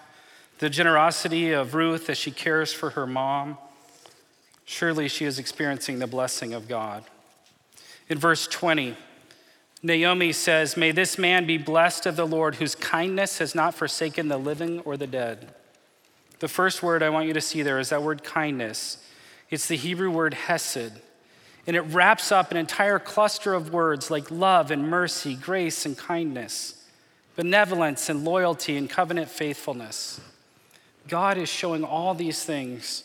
the 0.61 0.71
generosity 0.71 1.53
of 1.53 1.75
Ruth 1.75 2.11
as 2.11 2.19
she 2.19 2.31
cares 2.31 2.71
for 2.71 2.91
her 2.91 3.07
mom. 3.07 3.57
Surely 4.67 5.09
she 5.09 5.25
is 5.25 5.39
experiencing 5.39 5.99
the 5.99 6.07
blessing 6.07 6.53
of 6.53 6.69
God. 6.69 7.03
In 8.11 8.19
verse 8.19 8.47
20, 8.47 8.95
Naomi 9.83 10.33
says, 10.33 10.77
May 10.77 10.93
this 10.93 11.17
man 11.17 11.47
be 11.47 11.57
blessed 11.57 12.05
of 12.05 12.17
the 12.17 12.27
Lord, 12.27 12.57
whose 12.57 12.75
kindness 12.75 13.39
has 13.39 13.55
not 13.55 13.75
forsaken 13.75 14.29
the 14.29 14.37
living 14.37 14.81
or 14.81 14.99
the 14.99 15.07
dead. 15.07 15.55
The 16.41 16.49
first 16.49 16.83
word 16.83 17.03
I 17.03 17.09
want 17.09 17.27
you 17.27 17.33
to 17.33 17.41
see 17.41 17.63
there 17.63 17.79
is 17.79 17.89
that 17.89 18.03
word 18.03 18.23
kindness. 18.23 19.03
It's 19.49 19.67
the 19.67 19.77
Hebrew 19.77 20.11
word 20.11 20.35
hesed. 20.35 20.93
And 21.67 21.75
it 21.75 21.81
wraps 21.83 22.31
up 22.31 22.51
an 22.51 22.59
entire 22.59 22.99
cluster 22.99 23.55
of 23.55 23.73
words 23.73 24.11
like 24.11 24.31
love 24.31 24.71
and 24.71 24.91
mercy, 24.91 25.37
grace 25.37 25.87
and 25.87 25.97
kindness, 25.97 26.87
benevolence 27.35 28.11
and 28.11 28.27
loyalty 28.27 28.77
and 28.77 28.91
covenant 28.91 29.31
faithfulness. 29.31 30.21
God 31.11 31.37
is 31.39 31.49
showing 31.49 31.83
all 31.83 32.15
these 32.15 32.45
things 32.45 33.05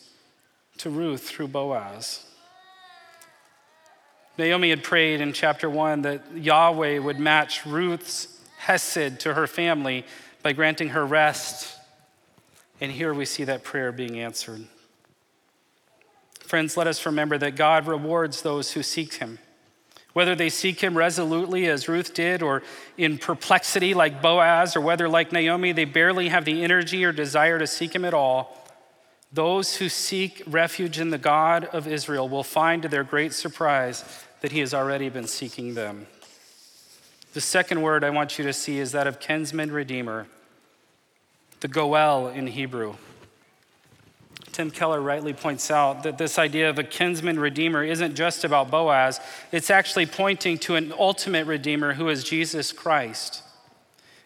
to 0.78 0.90
Ruth 0.90 1.28
through 1.28 1.48
Boaz. 1.48 2.24
Naomi 4.38 4.70
had 4.70 4.84
prayed 4.84 5.22
in 5.22 5.34
chapter 5.34 5.70
one 5.70 6.04
that 6.04 6.22
Yahweh 6.36 7.00
would 7.00 7.20
match 7.20 7.66
Ruth's 7.66 8.40
hesed 8.60 9.20
to 9.22 9.34
her 9.34 9.48
family 9.48 10.06
by 10.44 10.54
granting 10.54 10.90
her 10.90 11.06
rest. 11.06 11.80
And 12.80 12.92
here 12.92 13.14
we 13.14 13.26
see 13.26 13.46
that 13.46 13.64
prayer 13.64 13.92
being 13.92 14.20
answered. 14.20 14.66
Friends, 16.42 16.78
let 16.78 16.86
us 16.86 17.06
remember 17.06 17.40
that 17.40 17.56
God 17.56 17.88
rewards 17.88 18.44
those 18.44 18.74
who 18.74 18.84
seek 18.84 19.16
him. 19.16 19.40
Whether 20.16 20.34
they 20.34 20.48
seek 20.48 20.80
him 20.80 20.98
resolutely, 20.98 21.68
as 21.68 21.90
Ruth 21.90 22.14
did, 22.14 22.42
or 22.42 22.64
in 22.98 23.18
perplexity, 23.18 23.94
like 23.94 24.22
Boaz, 24.22 24.74
or 24.74 24.80
whether, 24.80 25.10
like 25.10 25.34
Naomi, 25.34 25.74
they 25.74 25.84
barely 25.84 26.30
have 26.30 26.46
the 26.46 26.64
energy 26.64 27.04
or 27.04 27.12
desire 27.12 27.60
to 27.60 27.68
seek 27.68 27.94
him 27.94 28.06
at 28.06 28.14
all, 28.14 28.66
those 29.34 29.76
who 29.76 29.90
seek 29.90 30.42
refuge 30.48 31.02
in 31.02 31.10
the 31.10 31.18
God 31.18 31.66
of 31.66 31.86
Israel 31.86 32.30
will 32.30 32.46
find 32.46 32.82
to 32.84 32.88
their 32.88 33.04
great 33.04 33.34
surprise 33.34 34.06
that 34.40 34.54
he 34.54 34.62
has 34.62 34.74
already 34.74 35.10
been 35.10 35.28
seeking 35.28 35.74
them. 35.74 36.08
The 37.34 37.42
second 37.42 37.82
word 37.82 38.06
I 38.06 38.10
want 38.10 38.40
you 38.40 38.46
to 38.46 38.54
see 38.54 38.80
is 38.80 38.94
that 38.94 39.08
of 39.08 39.20
kinsman 39.20 39.74
redeemer, 39.74 40.28
the 41.60 41.68
goel 41.68 42.30
in 42.30 42.48
Hebrew. 42.48 42.96
Tim 44.56 44.72
Keller 44.72 45.02
rightly 45.02 45.34
points 45.34 45.70
out 45.70 46.04
that 46.04 46.18
this 46.18 46.40
idea 46.40 46.70
of 46.70 46.80
a 46.80 46.84
kinsman 46.84 47.38
redeemer 47.38 47.84
isn't 47.84 48.16
just 48.16 48.46
about 48.46 48.72
Boaz, 48.72 49.20
it's 49.52 49.70
actually 49.70 50.06
pointing 50.06 50.58
to 50.60 50.76
an 50.76 50.94
ultimate 50.98 51.46
redeemer 51.46 51.96
who 51.96 52.08
is 52.08 52.24
Jesus 52.24 52.72
Christ. 52.72 53.44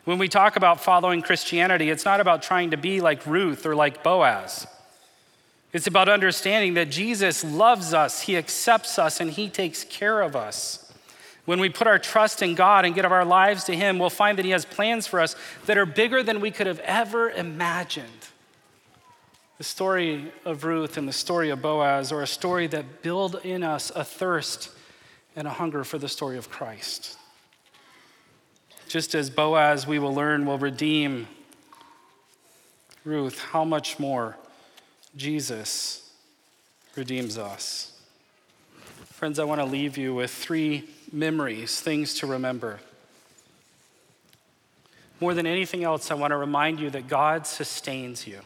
When 0.06 0.20
we 0.20 0.28
talk 0.28 0.56
about 0.56 0.82
following 0.82 1.24
Christianity, 1.24 1.89
it's 1.89 2.06
not 2.06 2.22
about 2.22 2.44
trying 2.44 2.70
to 2.70 2.78
be 2.78 3.02
like 3.02 3.26
Ruth 3.26 3.65
or 3.65 3.74
like 3.74 4.04
Boaz. 4.04 4.68
It's 5.74 5.88
about 5.88 6.08
understanding 6.08 6.76
that 6.76 6.92
Jesus 6.92 7.44
loves 7.44 7.92
us, 7.96 8.22
He 8.22 8.38
accepts 8.38 9.00
us, 9.00 9.20
and 9.20 9.32
He 9.32 9.50
takes 9.50 9.84
care 9.84 10.22
of 10.22 10.36
us. 10.36 10.94
When 11.46 11.60
we 11.60 11.70
put 11.70 11.88
our 11.88 11.98
trust 11.98 12.44
in 12.44 12.54
God 12.54 12.86
and 12.86 12.94
give 12.94 13.04
our 13.06 13.26
lives 13.26 13.63
to 13.63 13.76
Him, 13.76 13.98
we'll 13.98 14.12
find 14.12 14.38
that 14.38 14.46
He 14.46 14.52
has 14.52 14.63
plans 14.63 15.08
for 15.08 15.20
us 15.20 15.36
that 15.65 15.80
are 15.80 15.88
bigger 15.88 16.22
than 16.22 16.39
we 16.39 16.52
could 16.52 16.68
have 16.68 16.82
ever 16.82 17.32
imagined. 17.32 18.19
The 19.60 19.65
story 19.65 20.32
of 20.45 20.63
Ruth 20.63 20.95
and 20.95 21.06
the 21.06 21.12
story 21.12 21.50
of 21.50 21.62
Boaz 21.62 22.13
are 22.13 22.22
a 22.22 22.28
story 22.28 22.67
that 22.67 23.02
build 23.02 23.41
in 23.43 23.62
us 23.62 23.91
a 23.93 24.06
thirst 24.06 24.69
and 25.36 25.45
a 25.45 25.50
hunger 25.50 25.84
for 25.84 25.98
the 25.98 26.08
story 26.08 26.38
of 26.38 26.50
Christ. 26.50 27.17
Just 28.88 29.13
as 29.13 29.30
Boaz, 29.30 29.86
we 29.86 30.00
will 30.00 30.15
learn, 30.15 30.45
will 30.45 30.58
redeem 30.58 31.28
Ruth, 33.04 33.38
how 33.38 33.65
much 33.65 34.00
more 34.00 34.38
Jesus 35.17 36.10
redeems 36.95 37.38
us. 37.38 38.00
Friends, 39.08 39.39
I 39.39 39.43
want 39.43 39.60
to 39.60 39.65
leave 39.65 39.98
you 39.98 40.13
with 40.15 40.32
three 40.32 40.88
memories, 41.12 41.82
things 41.82 42.13
to 42.19 42.28
remember. 42.28 42.80
More 45.19 45.34
than 45.34 45.45
anything 45.45 45.84
else, 45.84 46.12
I 46.12 46.13
want 46.13 46.32
to 46.32 46.38
remind 46.38 46.80
you 46.80 46.89
that 46.91 47.10
God 47.10 47.45
sustains 47.45 48.26
you. 48.26 48.39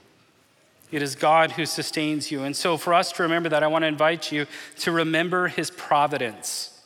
It 0.93 1.01
is 1.01 1.15
God 1.15 1.53
who 1.53 1.65
sustains 1.65 2.29
you. 2.29 2.43
And 2.43 2.55
so, 2.55 2.77
for 2.77 2.93
us 2.93 3.11
to 3.13 3.23
remember 3.23 3.49
that, 3.49 3.63
I 3.63 3.67
want 3.67 3.81
to 3.81 3.87
invite 3.87 4.31
you 4.31 4.45
to 4.81 4.91
remember 4.91 5.47
his 5.47 5.71
providence. 5.71 6.79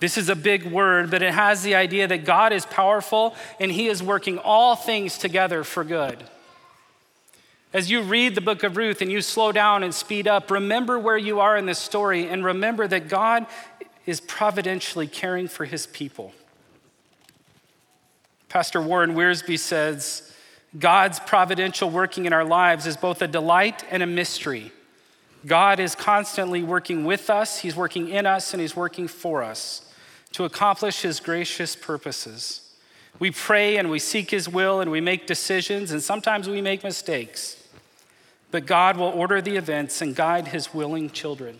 This 0.00 0.16
is 0.16 0.30
a 0.30 0.34
big 0.34 0.64
word, 0.64 1.10
but 1.10 1.22
it 1.22 1.34
has 1.34 1.62
the 1.62 1.74
idea 1.74 2.08
that 2.08 2.24
God 2.24 2.54
is 2.54 2.64
powerful 2.64 3.34
and 3.60 3.70
he 3.70 3.88
is 3.88 4.02
working 4.02 4.38
all 4.38 4.74
things 4.74 5.18
together 5.18 5.64
for 5.64 5.84
good. 5.84 6.24
As 7.74 7.90
you 7.90 8.00
read 8.00 8.34
the 8.34 8.40
book 8.40 8.62
of 8.62 8.78
Ruth 8.78 9.02
and 9.02 9.12
you 9.12 9.20
slow 9.20 9.52
down 9.52 9.82
and 9.82 9.94
speed 9.94 10.26
up, 10.26 10.50
remember 10.50 10.98
where 10.98 11.18
you 11.18 11.40
are 11.40 11.58
in 11.58 11.66
this 11.66 11.78
story 11.78 12.26
and 12.26 12.42
remember 12.42 12.88
that 12.88 13.08
God 13.08 13.44
is 14.06 14.18
providentially 14.18 15.08
caring 15.08 15.48
for 15.48 15.66
his 15.66 15.86
people. 15.86 16.32
Pastor 18.48 18.80
Warren 18.80 19.14
Wiersbe 19.14 19.58
says, 19.58 20.33
God's 20.78 21.20
providential 21.20 21.88
working 21.88 22.24
in 22.24 22.32
our 22.32 22.44
lives 22.44 22.86
is 22.86 22.96
both 22.96 23.22
a 23.22 23.28
delight 23.28 23.84
and 23.90 24.02
a 24.02 24.06
mystery. 24.06 24.72
God 25.46 25.78
is 25.78 25.94
constantly 25.94 26.62
working 26.62 27.04
with 27.04 27.30
us, 27.30 27.60
He's 27.60 27.76
working 27.76 28.08
in 28.08 28.26
us, 28.26 28.52
and 28.52 28.60
He's 28.60 28.74
working 28.74 29.08
for 29.08 29.42
us 29.42 29.92
to 30.32 30.44
accomplish 30.44 31.02
His 31.02 31.20
gracious 31.20 31.76
purposes. 31.76 32.72
We 33.18 33.30
pray 33.30 33.76
and 33.76 33.90
we 33.90 33.98
seek 33.98 34.30
His 34.30 34.48
will 34.48 34.80
and 34.80 34.90
we 34.90 35.00
make 35.00 35.26
decisions, 35.26 35.92
and 35.92 36.02
sometimes 36.02 36.48
we 36.48 36.60
make 36.60 36.82
mistakes. 36.82 37.62
But 38.50 38.66
God 38.66 38.96
will 38.96 39.08
order 39.08 39.40
the 39.40 39.56
events 39.56 40.00
and 40.00 40.16
guide 40.16 40.48
His 40.48 40.74
willing 40.74 41.10
children. 41.10 41.58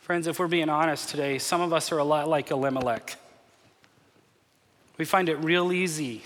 Friends, 0.00 0.26
if 0.26 0.38
we're 0.38 0.48
being 0.48 0.68
honest 0.68 1.08
today, 1.08 1.38
some 1.38 1.62
of 1.62 1.72
us 1.72 1.90
are 1.90 1.98
a 1.98 2.04
lot 2.04 2.28
like 2.28 2.50
Elimelech. 2.50 3.16
We 4.98 5.04
find 5.04 5.28
it 5.28 5.36
real 5.36 5.72
easy, 5.72 6.22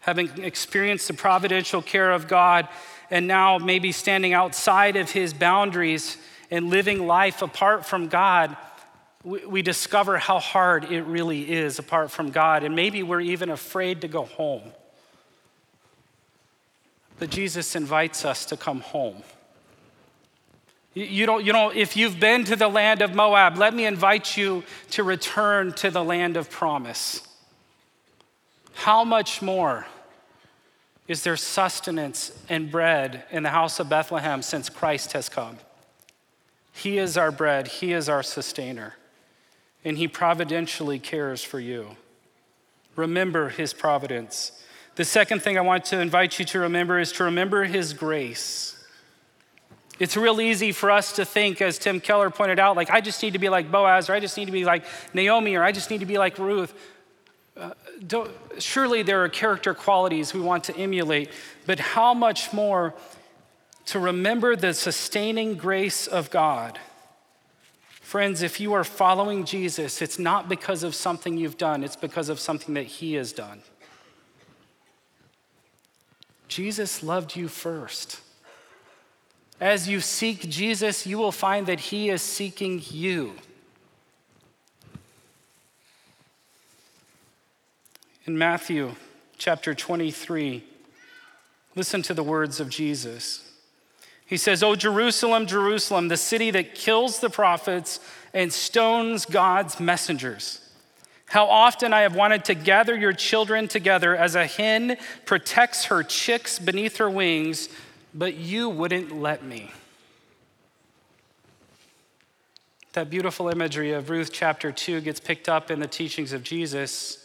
having 0.00 0.30
experienced 0.42 1.08
the 1.08 1.14
providential 1.14 1.82
care 1.82 2.12
of 2.12 2.28
God 2.28 2.68
and 3.10 3.26
now 3.26 3.58
maybe 3.58 3.92
standing 3.92 4.32
outside 4.32 4.96
of 4.96 5.10
His 5.10 5.32
boundaries 5.32 6.16
and 6.50 6.70
living 6.70 7.06
life 7.06 7.42
apart 7.42 7.84
from 7.84 8.08
God 8.08 8.56
we 9.24 9.62
discover 9.62 10.16
how 10.16 10.38
hard 10.38 10.84
it 10.84 11.02
really 11.02 11.50
is 11.50 11.78
apart 11.78 12.10
from 12.10 12.30
God, 12.30 12.62
and 12.62 12.74
maybe 12.74 13.02
we're 13.02 13.20
even 13.20 13.50
afraid 13.50 14.02
to 14.02 14.08
go 14.08 14.24
home. 14.24 14.62
But 17.18 17.30
Jesus 17.30 17.74
invites 17.74 18.24
us 18.24 18.46
to 18.46 18.56
come 18.56 18.80
home. 18.80 19.22
You 20.94 21.26
don't, 21.26 21.44
you 21.44 21.52
know, 21.52 21.70
if 21.70 21.96
you've 21.96 22.18
been 22.18 22.44
to 22.44 22.56
the 22.56 22.68
land 22.68 23.02
of 23.02 23.14
Moab, 23.14 23.58
let 23.58 23.74
me 23.74 23.86
invite 23.86 24.36
you 24.36 24.64
to 24.92 25.02
return 25.02 25.72
to 25.74 25.90
the 25.90 26.02
land 26.02 26.36
of 26.36 26.48
promise. 26.50 27.27
How 28.78 29.02
much 29.02 29.42
more 29.42 29.86
is 31.08 31.24
there 31.24 31.36
sustenance 31.36 32.30
and 32.48 32.70
bread 32.70 33.24
in 33.32 33.42
the 33.42 33.48
house 33.50 33.80
of 33.80 33.88
Bethlehem 33.88 34.40
since 34.40 34.68
Christ 34.68 35.14
has 35.14 35.28
come? 35.28 35.58
He 36.72 36.96
is 36.96 37.16
our 37.16 37.32
bread, 37.32 37.66
He 37.66 37.92
is 37.92 38.08
our 38.08 38.22
sustainer 38.22 38.94
and 39.84 39.98
He 39.98 40.06
providentially 40.06 41.00
cares 41.00 41.42
for 41.42 41.58
you. 41.58 41.96
Remember 42.94 43.48
His 43.48 43.74
providence. 43.74 44.52
The 44.94 45.04
second 45.04 45.42
thing 45.42 45.58
I 45.58 45.62
want 45.62 45.84
to 45.86 46.00
invite 46.00 46.38
you 46.38 46.44
to 46.44 46.60
remember 46.60 47.00
is 47.00 47.10
to 47.14 47.24
remember 47.24 47.64
His 47.64 47.92
grace. 47.92 48.76
It's 49.98 50.16
real 50.16 50.40
easy 50.40 50.70
for 50.70 50.92
us 50.92 51.12
to 51.14 51.24
think, 51.24 51.60
as 51.60 51.80
Tim 51.80 51.98
Keller 51.98 52.30
pointed 52.30 52.60
out, 52.60 52.76
like, 52.76 52.90
I 52.90 53.00
just 53.00 53.20
need 53.24 53.32
to 53.32 53.40
be 53.40 53.48
like 53.48 53.72
Boaz, 53.72 54.08
or 54.08 54.12
I 54.12 54.20
just 54.20 54.36
need 54.36 54.44
to 54.44 54.52
be 54.52 54.64
like 54.64 54.84
Naomi, 55.14 55.56
or 55.56 55.64
I 55.64 55.72
just 55.72 55.90
need 55.90 55.98
to 55.98 56.06
be 56.06 56.16
like 56.16 56.38
Ruth. 56.38 56.72
Uh, 57.58 58.28
surely 58.58 59.02
there 59.02 59.24
are 59.24 59.28
character 59.28 59.74
qualities 59.74 60.32
we 60.32 60.40
want 60.40 60.64
to 60.64 60.76
emulate, 60.76 61.30
but 61.66 61.80
how 61.80 62.14
much 62.14 62.52
more 62.52 62.94
to 63.86 63.98
remember 63.98 64.54
the 64.54 64.72
sustaining 64.72 65.56
grace 65.56 66.06
of 66.06 66.30
God 66.30 66.78
Friends, 68.08 68.40
if 68.40 68.58
you 68.58 68.72
are 68.72 68.84
following 68.84 69.44
Jesus, 69.44 70.00
it's 70.00 70.18
not 70.18 70.48
because 70.48 70.82
of 70.82 70.94
something 70.94 71.36
you've 71.36 71.58
done, 71.58 71.84
it's 71.84 71.94
because 71.94 72.30
of 72.30 72.40
something 72.40 72.72
that 72.72 72.86
He 72.86 73.12
has 73.16 73.34
done. 73.34 73.60
Jesus 76.48 77.02
loved 77.02 77.36
you 77.36 77.48
first. 77.48 78.22
As 79.60 79.90
you 79.90 80.00
seek 80.00 80.48
Jesus, 80.48 81.06
you 81.06 81.18
will 81.18 81.32
find 81.32 81.66
that 81.66 81.80
He 81.80 82.08
is 82.08 82.22
seeking 82.22 82.80
you. 82.88 83.34
In 88.28 88.36
Matthew 88.36 88.94
chapter 89.38 89.74
23, 89.74 90.62
listen 91.74 92.02
to 92.02 92.12
the 92.12 92.22
words 92.22 92.60
of 92.60 92.68
Jesus. 92.68 93.50
He 94.26 94.36
says, 94.36 94.62
Oh, 94.62 94.76
Jerusalem, 94.76 95.46
Jerusalem, 95.46 96.08
the 96.08 96.18
city 96.18 96.50
that 96.50 96.74
kills 96.74 97.20
the 97.20 97.30
prophets 97.30 98.00
and 98.34 98.52
stones 98.52 99.24
God's 99.24 99.80
messengers. 99.80 100.60
How 101.24 101.46
often 101.46 101.94
I 101.94 102.02
have 102.02 102.14
wanted 102.14 102.44
to 102.44 102.54
gather 102.54 102.94
your 102.94 103.14
children 103.14 103.66
together 103.66 104.14
as 104.14 104.34
a 104.34 104.44
hen 104.44 104.98
protects 105.24 105.86
her 105.86 106.02
chicks 106.02 106.58
beneath 106.58 106.98
her 106.98 107.08
wings, 107.08 107.70
but 108.12 108.34
you 108.34 108.68
wouldn't 108.68 109.10
let 109.10 109.42
me. 109.42 109.70
That 112.92 113.08
beautiful 113.08 113.48
imagery 113.48 113.92
of 113.92 114.10
Ruth 114.10 114.28
chapter 114.30 114.70
2 114.70 115.00
gets 115.00 115.18
picked 115.18 115.48
up 115.48 115.70
in 115.70 115.80
the 115.80 115.86
teachings 115.86 116.34
of 116.34 116.42
Jesus 116.42 117.24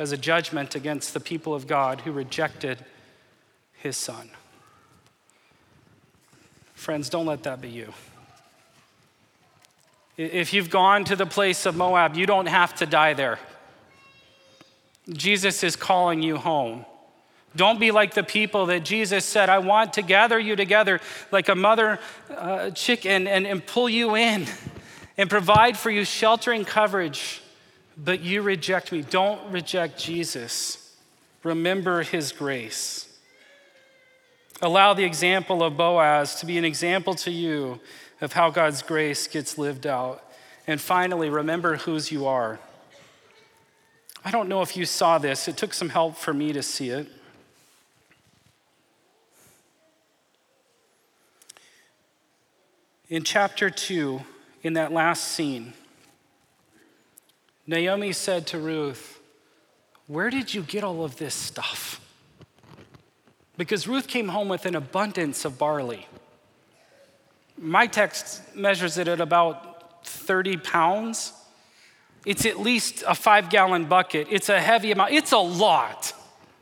as 0.00 0.12
a 0.12 0.16
judgment 0.16 0.74
against 0.74 1.12
the 1.12 1.20
people 1.20 1.54
of 1.54 1.66
God 1.66 2.00
who 2.00 2.10
rejected 2.10 2.82
his 3.74 3.98
son. 3.98 4.30
Friends, 6.72 7.10
don't 7.10 7.26
let 7.26 7.42
that 7.42 7.60
be 7.60 7.68
you. 7.68 7.92
If 10.16 10.54
you've 10.54 10.70
gone 10.70 11.04
to 11.04 11.16
the 11.16 11.26
place 11.26 11.66
of 11.66 11.76
Moab, 11.76 12.16
you 12.16 12.24
don't 12.24 12.46
have 12.46 12.74
to 12.76 12.86
die 12.86 13.12
there. 13.12 13.38
Jesus 15.12 15.62
is 15.62 15.76
calling 15.76 16.22
you 16.22 16.38
home. 16.38 16.86
Don't 17.54 17.78
be 17.78 17.90
like 17.90 18.14
the 18.14 18.22
people 18.22 18.66
that 18.66 18.86
Jesus 18.86 19.26
said, 19.26 19.50
I 19.50 19.58
want 19.58 19.92
to 19.94 20.02
gather 20.02 20.38
you 20.38 20.56
together 20.56 21.00
like 21.30 21.50
a 21.50 21.54
mother 21.54 21.98
uh, 22.34 22.70
chicken 22.70 23.26
and, 23.26 23.46
and 23.46 23.66
pull 23.66 23.90
you 23.90 24.16
in 24.16 24.46
and 25.18 25.28
provide 25.28 25.76
for 25.76 25.90
you 25.90 26.06
sheltering 26.06 26.64
coverage, 26.64 27.42
but 28.02 28.20
you 28.20 28.42
reject 28.42 28.92
me. 28.92 29.02
Don't 29.02 29.52
reject 29.52 29.98
Jesus. 29.98 30.96
Remember 31.42 32.02
his 32.02 32.32
grace. 32.32 33.06
Allow 34.62 34.94
the 34.94 35.04
example 35.04 35.62
of 35.62 35.76
Boaz 35.76 36.36
to 36.40 36.46
be 36.46 36.58
an 36.58 36.64
example 36.64 37.14
to 37.14 37.30
you 37.30 37.80
of 38.20 38.32
how 38.32 38.50
God's 38.50 38.82
grace 38.82 39.26
gets 39.26 39.56
lived 39.58 39.86
out. 39.86 40.24
And 40.66 40.80
finally, 40.80 41.30
remember 41.30 41.76
whose 41.76 42.12
you 42.12 42.26
are. 42.26 42.58
I 44.24 44.30
don't 44.30 44.48
know 44.48 44.60
if 44.60 44.76
you 44.76 44.84
saw 44.84 45.18
this, 45.18 45.48
it 45.48 45.56
took 45.56 45.72
some 45.72 45.88
help 45.88 46.16
for 46.16 46.34
me 46.34 46.52
to 46.52 46.62
see 46.62 46.90
it. 46.90 47.08
In 53.08 53.24
chapter 53.24 53.70
2, 53.70 54.20
in 54.62 54.74
that 54.74 54.92
last 54.92 55.24
scene, 55.24 55.72
Naomi 57.70 58.12
said 58.12 58.46
to 58.48 58.58
Ruth, 58.58 59.20
Where 60.06 60.28
did 60.28 60.52
you 60.52 60.62
get 60.62 60.84
all 60.84 61.04
of 61.04 61.16
this 61.16 61.34
stuff? 61.34 62.00
because 63.60 63.86
Ruth 63.86 64.06
came 64.06 64.28
home 64.28 64.48
with 64.48 64.64
an 64.64 64.74
abundance 64.74 65.44
of 65.44 65.58
barley. 65.58 66.06
My 67.58 67.86
text 67.86 68.56
measures 68.56 68.96
it 68.96 69.06
at 69.06 69.20
about 69.20 70.06
30 70.06 70.56
pounds. 70.56 71.34
It's 72.24 72.46
at 72.46 72.58
least 72.58 73.04
a 73.06 73.14
five 73.14 73.50
gallon 73.50 73.84
bucket. 73.84 74.28
It's 74.30 74.48
a 74.48 74.58
heavy 74.58 74.92
amount. 74.92 75.12
It's 75.12 75.32
a 75.32 75.38
lot 75.38 76.14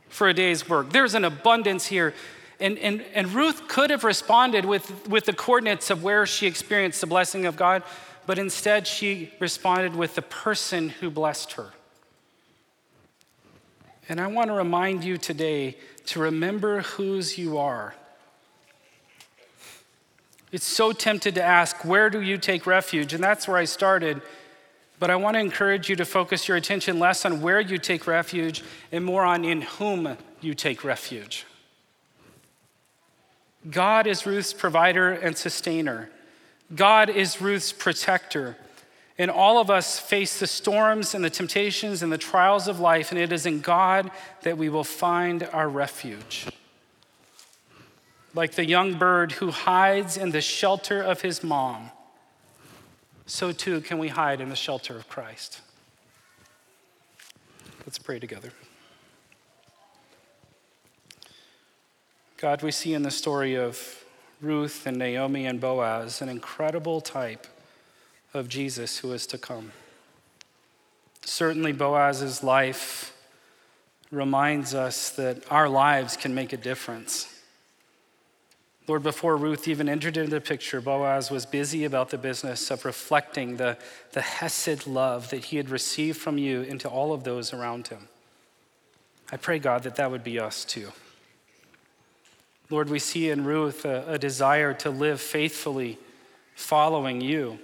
for 0.09 0.27
a 0.27 0.33
day's 0.33 0.67
work. 0.67 0.91
There's 0.91 1.15
an 1.15 1.23
abundance 1.23 1.85
here. 1.85 2.13
And, 2.59 2.77
and, 2.79 3.01
and 3.13 3.33
Ruth 3.33 3.69
could 3.69 3.91
have 3.91 4.03
responded 4.03 4.65
with, 4.65 5.07
with 5.07 5.23
the 5.23 5.31
coordinates 5.31 5.89
of 5.89 6.03
where 6.03 6.25
she 6.25 6.47
experienced 6.47 6.99
the 6.99 7.07
blessing 7.07 7.45
of 7.45 7.55
God, 7.55 7.83
but 8.29 8.37
instead 8.37 8.85
she 8.85 9.33
responded 9.39 9.95
with 9.95 10.13
the 10.13 10.21
person 10.21 10.89
who 10.89 11.09
blessed 11.09 11.53
her. 11.53 11.71
And 14.07 14.21
I 14.21 14.27
want 14.27 14.51
to 14.51 14.53
remind 14.53 15.03
you 15.03 15.17
today 15.17 15.77
to 16.05 16.19
remember 16.19 16.81
whose 16.81 17.39
you 17.39 17.57
are. 17.57 17.95
It's 20.51 20.67
so 20.67 20.91
tempted 20.91 21.33
to 21.33 21.43
ask, 21.43 21.83
where 21.83 22.11
do 22.11 22.21
you 22.21 22.37
take 22.37 22.67
refuge? 22.67 23.15
And 23.15 23.23
that's 23.23 23.47
where 23.47 23.57
I 23.57 23.65
started. 23.65 24.21
But 24.99 25.09
I 25.09 25.15
want 25.15 25.33
to 25.33 25.39
encourage 25.39 25.89
you 25.89 25.95
to 25.95 26.05
focus 26.05 26.47
your 26.47 26.55
attention 26.55 26.99
less 26.99 27.25
on 27.25 27.41
where 27.41 27.59
you 27.59 27.79
take 27.79 28.05
refuge 28.05 28.63
and 28.91 29.03
more 29.03 29.25
on 29.25 29.43
in 29.43 29.63
whom 29.63 30.15
you 30.39 30.53
take 30.53 30.83
refuge. 30.83 31.47
God 33.67 34.05
is 34.05 34.27
Ruth's 34.27 34.53
provider 34.53 35.13
and 35.13 35.35
sustainer. 35.35 36.11
God 36.73 37.09
is 37.09 37.41
Ruth's 37.41 37.71
protector. 37.71 38.57
And 39.17 39.29
all 39.29 39.59
of 39.59 39.69
us 39.69 39.99
face 39.99 40.39
the 40.39 40.47
storms 40.47 41.13
and 41.13 41.23
the 41.23 41.29
temptations 41.29 42.01
and 42.01 42.11
the 42.11 42.17
trials 42.17 42.69
of 42.69 42.79
life, 42.79 43.11
and 43.11 43.19
it 43.19 43.33
is 43.33 43.45
in 43.45 43.59
God 43.59 44.11
that 44.43 44.57
we 44.57 44.69
will 44.69 44.85
find 44.85 45.43
our 45.51 45.67
refuge. 45.67 46.47
Like 48.33 48.53
the 48.53 48.65
young 48.65 48.93
bird 48.93 49.33
who 49.33 49.51
hides 49.51 50.15
in 50.15 50.31
the 50.31 50.39
shelter 50.39 51.01
of 51.01 51.21
his 51.21 51.43
mom, 51.43 51.91
so 53.25 53.51
too 53.51 53.81
can 53.81 53.97
we 53.97 54.07
hide 54.07 54.39
in 54.39 54.49
the 54.49 54.55
shelter 54.55 54.95
of 54.95 55.09
Christ. 55.09 55.61
Let's 57.85 57.99
pray 57.99 58.19
together. 58.19 58.53
God, 62.37 62.61
we 62.61 62.71
see 62.71 62.93
in 62.93 63.03
the 63.03 63.11
story 63.11 63.55
of 63.55 64.05
Ruth 64.41 64.87
and 64.87 64.97
Naomi 64.97 65.45
and 65.45 65.59
Boaz 65.59 66.21
an 66.21 66.29
incredible 66.29 67.01
type 67.01 67.45
of 68.33 68.47
Jesus 68.47 68.99
who 68.99 69.11
is 69.11 69.27
to 69.27 69.37
come. 69.37 69.71
Certainly, 71.25 71.73
Boaz's 71.73 72.43
life 72.43 73.13
reminds 74.11 74.73
us 74.73 75.09
that 75.11 75.43
our 75.51 75.67
lives 75.67 76.17
can 76.17 76.33
make 76.33 76.53
a 76.53 76.57
difference. 76.57 77.35
Lord, 78.87 79.03
before 79.03 79.37
Ruth 79.37 79.67
even 79.67 79.87
entered 79.87 80.17
into 80.17 80.31
the 80.31 80.41
picture, 80.41 80.81
Boaz 80.81 81.29
was 81.29 81.45
busy 81.45 81.85
about 81.85 82.09
the 82.09 82.17
business 82.17 82.71
of 82.71 82.85
reflecting 82.85 83.57
the, 83.57 83.77
the 84.13 84.21
Hesed 84.21 84.87
love 84.87 85.29
that 85.29 85.45
he 85.45 85.57
had 85.57 85.69
received 85.69 86.17
from 86.17 86.39
you 86.39 86.61
into 86.61 86.89
all 86.89 87.13
of 87.13 87.23
those 87.23 87.53
around 87.53 87.89
him. 87.89 88.07
I 89.31 89.37
pray, 89.37 89.59
God, 89.59 89.83
that 89.83 89.97
that 89.97 90.09
would 90.09 90.23
be 90.23 90.39
us 90.39 90.65
too. 90.65 90.91
Lord, 92.69 92.89
we 92.89 92.99
see 92.99 93.29
in 93.29 93.45
Ruth 93.45 93.83
a, 93.83 94.05
a 94.07 94.19
desire 94.19 94.73
to 94.75 94.89
live 94.91 95.19
faithfully 95.19 95.97
following 96.55 97.19
you. 97.19 97.57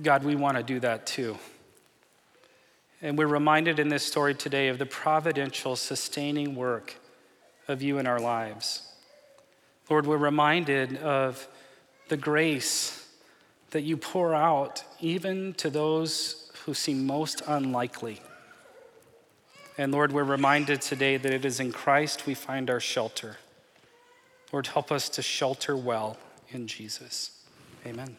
God, 0.00 0.22
we 0.22 0.36
want 0.36 0.56
to 0.56 0.62
do 0.62 0.78
that 0.80 1.06
too. 1.06 1.38
And 3.02 3.18
we're 3.18 3.26
reminded 3.26 3.78
in 3.78 3.88
this 3.88 4.04
story 4.04 4.34
today 4.34 4.68
of 4.68 4.78
the 4.78 4.86
providential, 4.86 5.76
sustaining 5.76 6.54
work 6.54 6.96
of 7.66 7.82
you 7.82 7.98
in 7.98 8.06
our 8.06 8.20
lives. 8.20 8.82
Lord, 9.90 10.06
we're 10.06 10.16
reminded 10.16 10.98
of 10.98 11.48
the 12.08 12.16
grace 12.16 13.08
that 13.70 13.82
you 13.82 13.96
pour 13.96 14.34
out 14.34 14.84
even 15.00 15.52
to 15.54 15.68
those 15.68 16.50
who 16.64 16.74
seem 16.74 17.06
most 17.06 17.42
unlikely. 17.46 18.20
And 19.76 19.92
Lord, 19.92 20.12
we're 20.12 20.24
reminded 20.24 20.80
today 20.80 21.16
that 21.16 21.32
it 21.32 21.44
is 21.44 21.60
in 21.60 21.72
Christ 21.72 22.26
we 22.26 22.34
find 22.34 22.68
our 22.70 22.80
shelter. 22.80 23.36
Lord, 24.52 24.66
help 24.68 24.90
us 24.90 25.08
to 25.10 25.22
shelter 25.22 25.76
well 25.76 26.16
in 26.50 26.66
Jesus. 26.66 27.30
Amen. 27.86 28.16